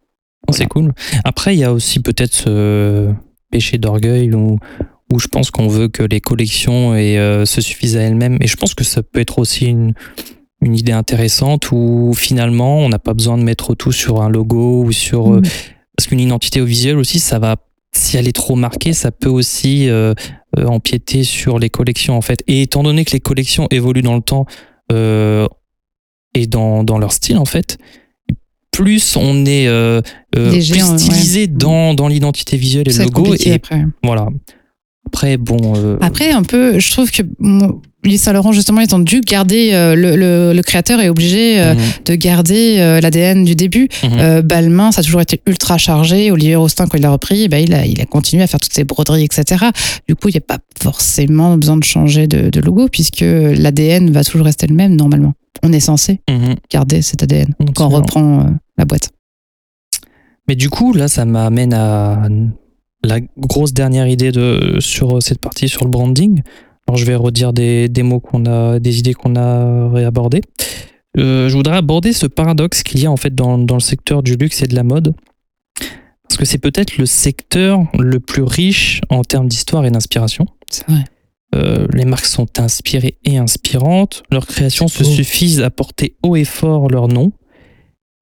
[0.48, 0.92] Oh, C'est cool.
[1.24, 3.12] Après, il y a aussi peut-être ce
[3.50, 4.58] péché d'orgueil où,
[5.12, 8.38] où je pense qu'on veut que les collections et, euh, se suffisent à elles-mêmes.
[8.40, 9.92] Et je pense que ça peut être aussi une,
[10.62, 14.84] une idée intéressante où finalement, on n'a pas besoin de mettre tout sur un logo
[14.84, 15.32] ou sur.
[15.34, 15.42] euh, Mhm.
[15.96, 17.56] parce qu'une identité au visuel aussi, ça va.
[17.92, 20.12] Si elle est trop marquée, ça peut aussi euh,
[20.58, 22.42] euh, empiéter sur les collections en fait.
[22.46, 24.44] Et étant donné que les collections évoluent dans le temps
[24.92, 25.46] euh,
[26.34, 27.78] et dans, dans leur style en fait,
[28.70, 30.02] plus on est euh,
[30.34, 30.92] Léger, plus ouais.
[30.94, 30.98] Mm.
[30.98, 33.34] stylisé dans, dans l'identité visuelle et le logo.
[33.40, 33.84] Et après.
[34.02, 34.28] voilà.
[35.06, 35.96] Après, bon.
[36.02, 37.22] Après, un peu, je trouve que
[38.12, 41.60] Yves Saint Laurent, justement, ils ont dû garder, euh, le, le- le créateur est obligé
[41.60, 43.88] euh, mhm, de garder euh, l'ADN du début.
[44.02, 44.40] mhm.
[44.42, 46.30] Balmain, ça a toujours été ultra chargé.
[46.30, 48.60] Olivier Roustin, quand il l'a repris, eh ben, il, a, il a continué à faire
[48.60, 49.66] toutes ses broderies, etc.
[50.08, 54.10] Du coup, il n'y a pas forcément besoin de changer de, de logo, puisque l'ADN
[54.10, 55.32] va toujours rester le même, normalement.
[55.62, 56.56] On est censé Mhm.
[56.70, 59.10] garder cet ADN quand on reprend la boîte.
[60.48, 62.28] Mais du coup, là, ça m'amène à
[63.02, 66.42] la grosse dernière idée de, sur cette partie, sur le branding.
[66.86, 70.42] Alors, je vais redire des, des mots qu'on a, des idées qu'on a réabordées.
[71.18, 74.22] Euh, je voudrais aborder ce paradoxe qu'il y a en fait dans, dans le secteur
[74.22, 75.14] du luxe et de la mode.
[76.28, 80.46] Parce que c'est peut-être le secteur le plus riche en termes d'histoire et d'inspiration.
[80.70, 81.04] C'est vrai.
[81.54, 84.22] Euh, les marques sont inspirées et inspirantes.
[84.30, 87.32] Leurs créations se suffisent à porter haut et fort leur nom.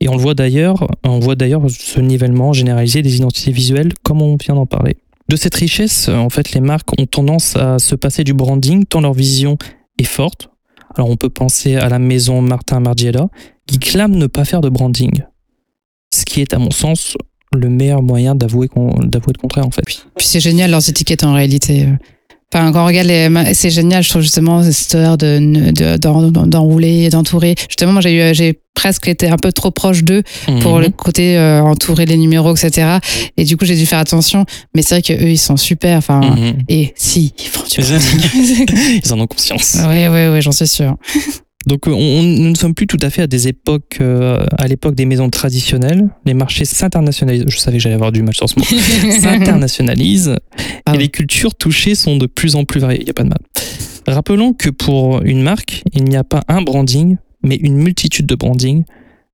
[0.01, 4.21] Et on le voit d'ailleurs, on voit d'ailleurs ce nivellement généralisé des identités visuelles, comme
[4.21, 4.97] on vient d'en parler.
[5.29, 9.01] De cette richesse, en fait, les marques ont tendance à se passer du branding tant
[9.01, 9.57] leur vision
[9.99, 10.51] est forte.
[10.97, 13.29] Alors on peut penser à la maison Martin Margiela,
[13.67, 15.23] qui clame ne pas faire de branding.
[16.15, 17.17] Ce qui est, à mon sens,
[17.53, 19.83] le meilleur moyen d'avouer le contraire, en fait.
[19.83, 21.89] Puis c'est génial leurs étiquettes en réalité.
[22.55, 23.11] Enfin, quand on regarde
[23.53, 27.57] c'est génial, je trouve justement cette histoire de, de, d'en- d'enrouler, d'entourer.
[27.69, 30.23] Justement, moi, j'ai eu, j'ai presque été un peu trop proche d'eux
[30.61, 30.83] pour Mhm.
[30.83, 32.99] le côté euh, entourer les numéros, etc.
[33.37, 34.45] Et du coup, j'ai dû faire attention.
[34.75, 35.99] Mais c'est vrai que eux, ils sont super.
[35.99, 36.59] Enfin, Mhm.
[36.69, 37.81] et si, ils font du
[39.05, 39.77] Ils en ont conscience.
[39.89, 40.97] Oui, oui, oui, j'en suis sûre.
[41.67, 44.67] Donc euh, on, nous ne sommes plus tout à fait à des époques, euh, à
[44.67, 46.09] l'époque des maisons traditionnelles.
[46.27, 47.45] Les marchés s'internationalisent.
[47.49, 48.65] Je savais que j'allais avoir du mal sur ce mot.
[49.21, 50.37] S'internationalisent
[50.87, 53.01] Ah et les cultures touchées sont de plus en plus variées.
[53.01, 53.39] Il n'y a pas de mal.
[54.07, 58.35] Rappelons que pour une marque, il n'y a pas un branding, mais une multitude de
[58.35, 58.85] brandings,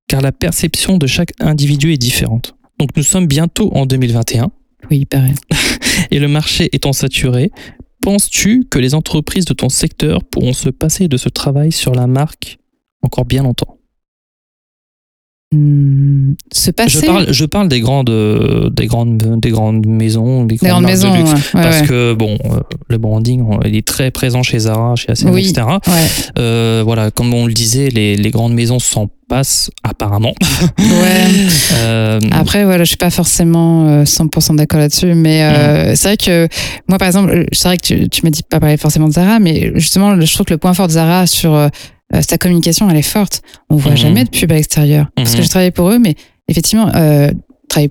[0.07, 2.55] car la perception de chaque individu est différente.
[2.79, 4.49] Donc nous sommes bientôt en 2021
[4.89, 5.33] Oui, il paraît.
[6.11, 7.51] et le marché étant saturé,
[8.01, 12.07] penses-tu que les entreprises de ton secteur pourront se passer de ce travail sur la
[12.07, 12.57] marque
[13.01, 13.77] encore bien longtemps?
[15.53, 17.01] Hmm, se passer.
[17.01, 18.09] je parle, je parle des grandes,
[18.73, 21.13] des grandes, des grandes maisons, des des grandes de maisons.
[21.13, 21.29] luxe.
[21.29, 21.87] ouais, ouais, Parce ouais.
[21.87, 25.49] que bon, euh, le branding, il est très présent chez Zara, chez H&M, Oui.
[25.49, 25.67] etc.
[26.39, 30.33] Euh, voilà, comme on le disait, les, les grandes maisons s'en passent apparemment.
[31.73, 36.17] Euh, Après, voilà, je suis pas forcément euh, 100% d'accord là-dessus, mais euh, c'est vrai
[36.17, 36.47] que
[36.87, 39.39] moi, par exemple, c'est vrai que tu, tu m'as dit pas parler forcément de Zara,
[39.39, 41.69] mais justement, je trouve que le point fort de Zara sur
[42.13, 43.41] euh, sa communication, elle est forte.
[43.69, 43.97] On voit Mhm.
[43.97, 45.07] jamais de pub à l'extérieur.
[45.15, 45.43] Parce que Mhm.
[45.43, 46.15] je travaillais pour eux, mais
[46.47, 47.31] effectivement, euh,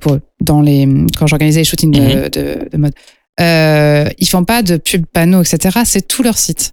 [0.01, 0.87] pour eux dans les
[1.19, 2.29] quand j'organisais les shootings de, Mhm.
[2.29, 2.93] de, de mode,
[3.41, 5.81] euh, ils font pas de pub panneaux, etc.
[5.85, 6.73] C'est tout leur site.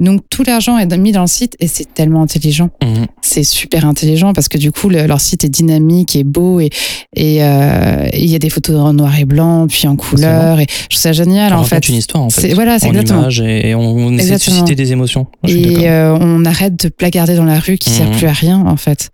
[0.00, 3.06] Donc tout l'argent est mis dans le site et c'est tellement intelligent mhm.
[3.22, 6.70] c'est super intelligent parce que du coup le- leur site est dynamique et beau et
[7.14, 10.66] et euh, il y a des photos en noir et blanc puis en couleur et
[10.68, 12.40] je trouve ça génial en fait une histoire en fait.
[12.40, 13.28] C'est- voilà, c'est en exactement.
[13.30, 15.26] et, et on, on essaie de susciter des émotions.
[15.46, 18.16] Et euh, on arrête de placarder dans la rue qui sert Mhm.
[18.16, 19.10] plus à rien en fait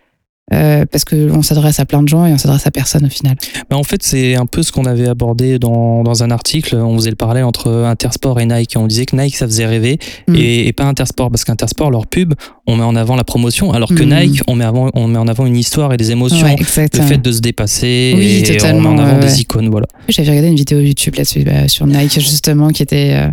[0.52, 3.08] Euh, parce que on s'adresse à plein de gens et on s'adresse à personne au
[3.08, 3.36] final
[3.70, 6.74] Bah, en fait, c'est un peu ce qu'on avait abordé dans, dans un article.
[6.76, 8.74] On faisait le parallèle entre Intersport et Nike.
[8.76, 10.34] On disait que Nike, ça faisait rêver Mm.
[10.36, 11.30] et, et pas Intersport.
[11.30, 12.34] Parce qu'Intersport, leur pub,
[12.66, 13.72] on met en avant la promotion.
[13.72, 14.20] Alors que Mm.
[14.20, 16.44] Nike, on met, avant, on met en avant une histoire et des émotions.
[16.46, 19.68] Ouais, le fait de se dépasser Oui, et on met en avant ouais, des icônes.
[19.70, 19.86] Voilà.
[20.08, 23.28] j'avais regardé une vidéo YouTube là-dessus bah, sur Nike justement qui était euh,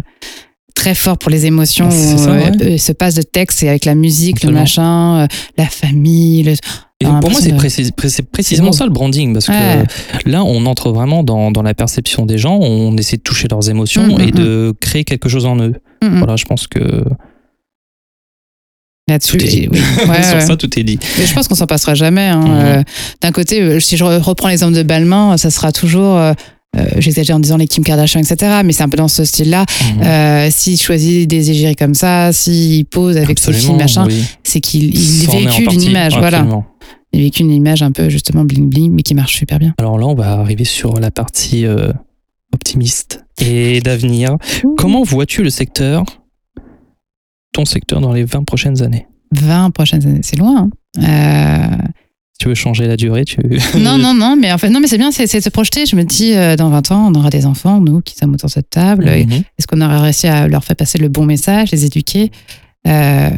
[0.78, 2.74] très fort pour les émotions C'est où, ça, euh, ouais.
[2.74, 4.60] euh, se passe de texte et avec la musique Absolument.
[4.60, 6.52] le machin euh, la famille le...
[7.00, 9.32] Et Ah, pour moi, c'est précis- pré- précisément ça le branding.
[9.34, 9.84] Parce Ouais.
[10.24, 12.56] que là, on entre vraiment dans, dans la perception des gens.
[12.58, 15.74] On essaie de toucher leurs émotions Mm, et mm, de créer quelque chose en eux.
[16.02, 16.18] Mm, mm.
[16.18, 17.04] Voilà, je pense que
[19.08, 19.64] là-dessus tout est dit.
[19.64, 19.80] et- oui.
[20.10, 21.00] Ouais, sur ça, tout est dit.
[21.20, 22.28] Mais je pense qu'on s'en passera jamais.
[22.28, 22.84] hein.
[23.22, 26.20] D'un côté, si je re- reprends l'exemple de Balmain, ça sera toujours.
[26.76, 28.62] Euh, euh, J'exagère en disant les Kim Kardashian, etc.
[28.66, 29.66] Mais c'est un peu dans ce style-là.
[29.96, 30.02] Mhm.
[30.04, 34.24] Euh, s'il choisit des égéries comme ça, s'il pose avec ses filles, machin, oui.
[34.44, 36.14] c'est qu'il véhicule une image.
[36.18, 36.40] Voilà.
[36.40, 36.66] absolument.
[37.14, 39.74] Il véhicule une image un peu justement bling bling, mais qui marche super bien.
[39.80, 41.92] Alors là, on va arriver sur la partie euh,
[42.54, 44.36] optimiste et d'avenir.
[44.78, 46.04] Comment vois-tu le secteur,
[47.54, 49.08] ton secteur, dans les 20 prochaines années?
[49.32, 50.70] 20 prochaines années, c'est loin.
[51.02, 51.78] hein.
[52.40, 53.38] Tu veux changer la durée tu...
[53.78, 55.86] non, non, non, mais en fait, non, mais c'est bien, c'est de se projeter.
[55.86, 58.48] Je me dis, euh, dans 20 ans, on aura des enfants, nous, qui sommes autour
[58.48, 59.06] de cette table.
[59.06, 59.32] Mhm.
[59.58, 62.32] Est-ce qu'on aura réussi à leur faire passer le bon message, les éduquer?
[62.88, 63.30] Euh,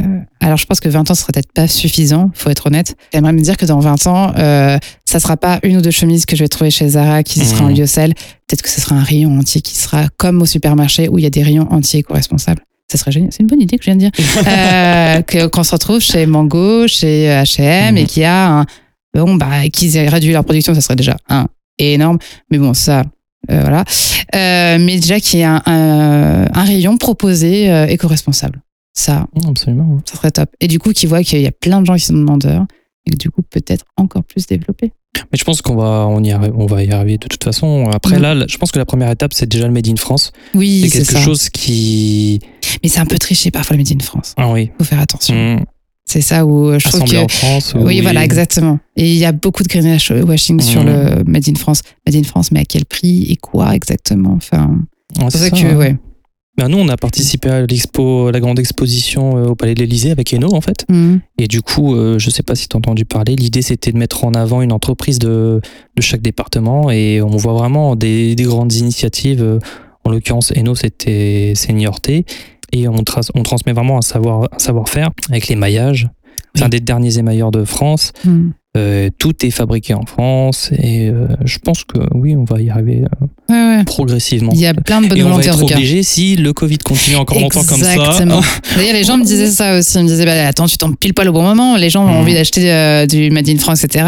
[0.41, 2.95] Alors, je pense que 20 ans, ce serait peut-être pas suffisant, faut être honnête.
[3.13, 6.25] J'aimerais me dire que dans 20 ans, euh, ça sera pas une ou deux chemises
[6.25, 8.13] que je vais trouver chez Zara qui sera en lyocell.
[8.13, 11.27] Peut-être que ce sera un rayon entier qui sera comme au supermarché où il y
[11.27, 12.61] a des rayons entiers éco-responsables.
[12.91, 13.31] Ça serait génial.
[13.31, 14.11] C'est une bonne idée que je viens de dire.
[14.47, 18.65] Euh, Qu'on se retrouve chez Mango, chez H&M et qu'il y a un.
[19.13, 21.47] Bon, bah, qu'ils aient réduit leur production, ça serait déjà un
[21.79, 22.19] énorme.
[22.51, 23.03] Mais bon, ça,
[23.51, 23.83] euh, voilà.
[24.35, 28.61] Euh, mais déjà qu'il y ait un, un, un rayon proposé euh, éco-responsable.
[28.93, 29.99] Ça, Absolument.
[30.05, 30.49] ça serait top.
[30.59, 32.65] Et du coup, qu'ils voient qu'il y a plein de gens qui sont demandeurs
[33.05, 34.91] et que du coup, peut-être encore plus développé.
[35.31, 37.89] Mais je pense qu'on va, on y arri- on va y arriver de toute façon.
[37.93, 38.21] Après, Mhm.
[38.21, 40.31] là, je pense que la première étape, c'est déjà le Made in France.
[40.53, 41.19] Oui, C'est quelque ça.
[41.21, 42.39] chose qui.
[42.83, 44.33] Mais c'est un peu triché parfois le Made in France.
[44.37, 44.69] Ah oui.
[44.77, 45.33] Faut faire attention.
[45.35, 45.65] Mhm.
[46.11, 47.17] C'est ça où euh, je trouve que.
[47.17, 47.75] en France.
[47.79, 48.79] Oui, voilà, exactement.
[48.95, 50.87] Et il y a beaucoup de greenwashing sur Mhm.
[50.87, 51.83] le Made in France.
[52.07, 54.33] Made in France, mais à quel prix et quoi exactement?
[54.35, 54.79] Enfin,
[55.19, 55.75] Ouais, c'est ça ça, que, hein.
[55.77, 55.95] ouais.
[56.57, 60.11] Ben, nous, on a participé à l'expo, la grande exposition euh, au Palais de l'Élysée
[60.11, 60.83] avec Eno, en fait.
[60.89, 61.21] Mhm.
[61.37, 63.97] Et du coup, euh, je sais pas si tu as entendu parler, l'idée c'était de
[63.97, 65.61] mettre en avant une entreprise de,
[65.95, 69.59] de chaque département et on voit vraiment des, des grandes initiatives.
[70.03, 72.25] En l'occurrence, Eno c'était Seniorité
[72.71, 76.07] et on, trace- on transmet vraiment un savoir- un savoir-faire avec l'émaillage.
[76.55, 76.65] C'est Oui.
[76.65, 78.11] un des derniers émailleurs de France.
[78.25, 78.53] Mhm.
[78.77, 82.69] Euh, tout est fabriqué en France et euh, je pense que oui, on va y
[82.69, 83.83] arriver euh, Ouais, ouais.
[83.83, 84.51] progressivement.
[84.53, 85.75] Il y a plein de bonnes et on va volontés en être tout cas.
[85.75, 87.95] obligé si le Covid continue encore longtemps comme ça.
[87.95, 88.41] Exactement.
[88.75, 89.97] D'ailleurs, les gens me disaient ça aussi.
[89.97, 91.77] Ils me disaient, bah, attends, tu tombes pile poil au bon moment.
[91.77, 92.17] Les gens ont Mhm.
[92.17, 94.05] envie d'acheter du Made in France, etc.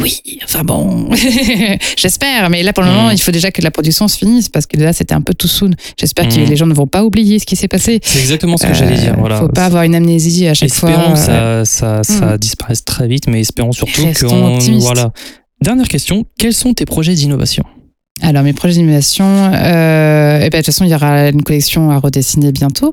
[0.00, 1.08] Oui, enfin bon,
[1.96, 2.50] j'espère.
[2.50, 2.94] Mais là, pour le Mm.
[2.94, 5.34] moment, il faut déjà que la production se finisse parce que là, c'était un peu
[5.34, 5.70] tout soon.
[5.98, 6.44] J'espère que Mm.
[6.44, 8.00] les gens ne vont pas oublier ce qui s'est passé.
[8.02, 9.14] C'est exactement ce que j'allais dire.
[9.14, 9.38] Euh, Voilà.
[9.38, 11.12] Faut pas avoir une amnésie à chaque Espérons fois.
[11.14, 14.58] que ça, ça, ça disparaisse très vite, mais espérons surtout qu'on.
[14.78, 15.12] Voilà.
[15.62, 17.64] Dernière question quels sont tes projets d'innovation?
[18.22, 19.24] Alors, mes projets d'innovation,
[19.54, 22.92] euh, eh ben, de toute façon, il y aura une collection à redessiner bientôt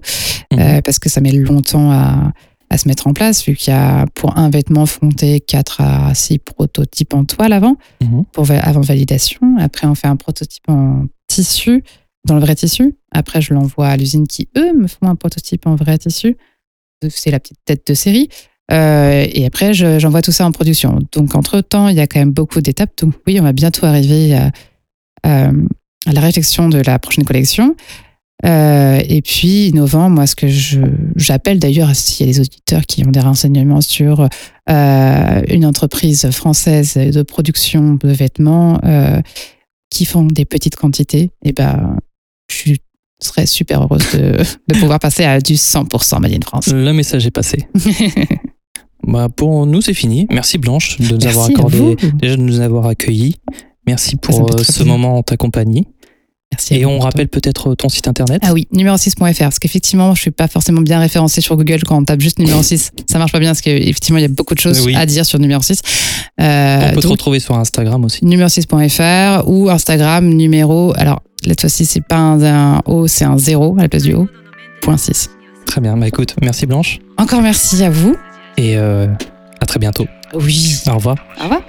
[0.54, 2.32] euh, parce que ça met longtemps à,
[2.70, 6.14] à se mettre en place, vu qu'il y a pour un vêtement fronté 4 à
[6.14, 8.26] 6 prototypes en toile avant, Mhm.
[8.32, 9.40] pour, va- avant validation.
[9.60, 11.84] Après, on fait un prototype en tissu,
[12.26, 12.96] dans le vrai tissu.
[13.12, 16.38] Après, je l'envoie à l'usine qui, eux, me font un prototype en vrai tissu.
[17.10, 18.30] C'est la petite tête de série.
[18.72, 21.00] Euh, et après, je- j'envoie tout ça en production.
[21.12, 22.94] Donc, entre-temps, il y a quand même beaucoup d'étapes.
[23.00, 24.52] Donc, oui, on va bientôt arriver à,
[25.24, 25.50] à-
[26.08, 27.76] à la réflexion de la prochaine collection.
[28.44, 30.48] Euh, et puis, innovant, moi, ce que
[31.16, 34.28] j'appelle d'ailleurs, s'il y a des auditeurs qui ont des renseignements sur
[34.70, 39.22] euh, une entreprise française de production de vêtements euh,
[39.90, 41.98] qui font des petites quantités, et ben,
[42.52, 42.74] je
[43.22, 46.68] serais super heureuse de, de pouvoir passer à du 100% Made in France.
[46.68, 47.68] Le message est passé.
[49.08, 50.26] Bah, pour nous, c'est fini.
[50.32, 53.36] Merci Blanche de nous Merci avoir accordé, déjà de nous avoir accueillis.
[53.86, 54.86] Merci pour ce plaisir.
[54.88, 55.86] moment en ta compagnie.
[56.58, 58.42] Merci Et on rappelle peut-être ton site internet.
[58.46, 61.98] Ah oui, numéro 6.fr, parce qu'effectivement, je suis pas forcément bien référencée sur Google quand
[61.98, 62.92] on tape juste numéro 6.
[63.12, 64.96] Ça marche pas bien, parce qu'effectivement, il y a beaucoup de choses Oui.
[64.96, 65.82] à dire sur numéro 6.
[66.42, 68.24] Euh, on peut te retrouver sur Instagram aussi.
[68.26, 73.38] numéro 6.fr ou Instagram numéro, alors, cette fois-ci, c'est pas un, un O, c'est un
[73.38, 74.28] 0 à la place du O,
[74.82, 75.30] point 6.
[75.66, 75.98] Très bien.
[75.98, 77.00] Bah, écoute, merci Blanche.
[77.18, 78.16] Encore merci à vous.
[78.58, 79.08] Et euh,
[79.60, 80.06] à très bientôt.
[80.34, 80.78] Oui.
[80.88, 81.18] Au revoir.
[81.40, 81.62] Au revoir.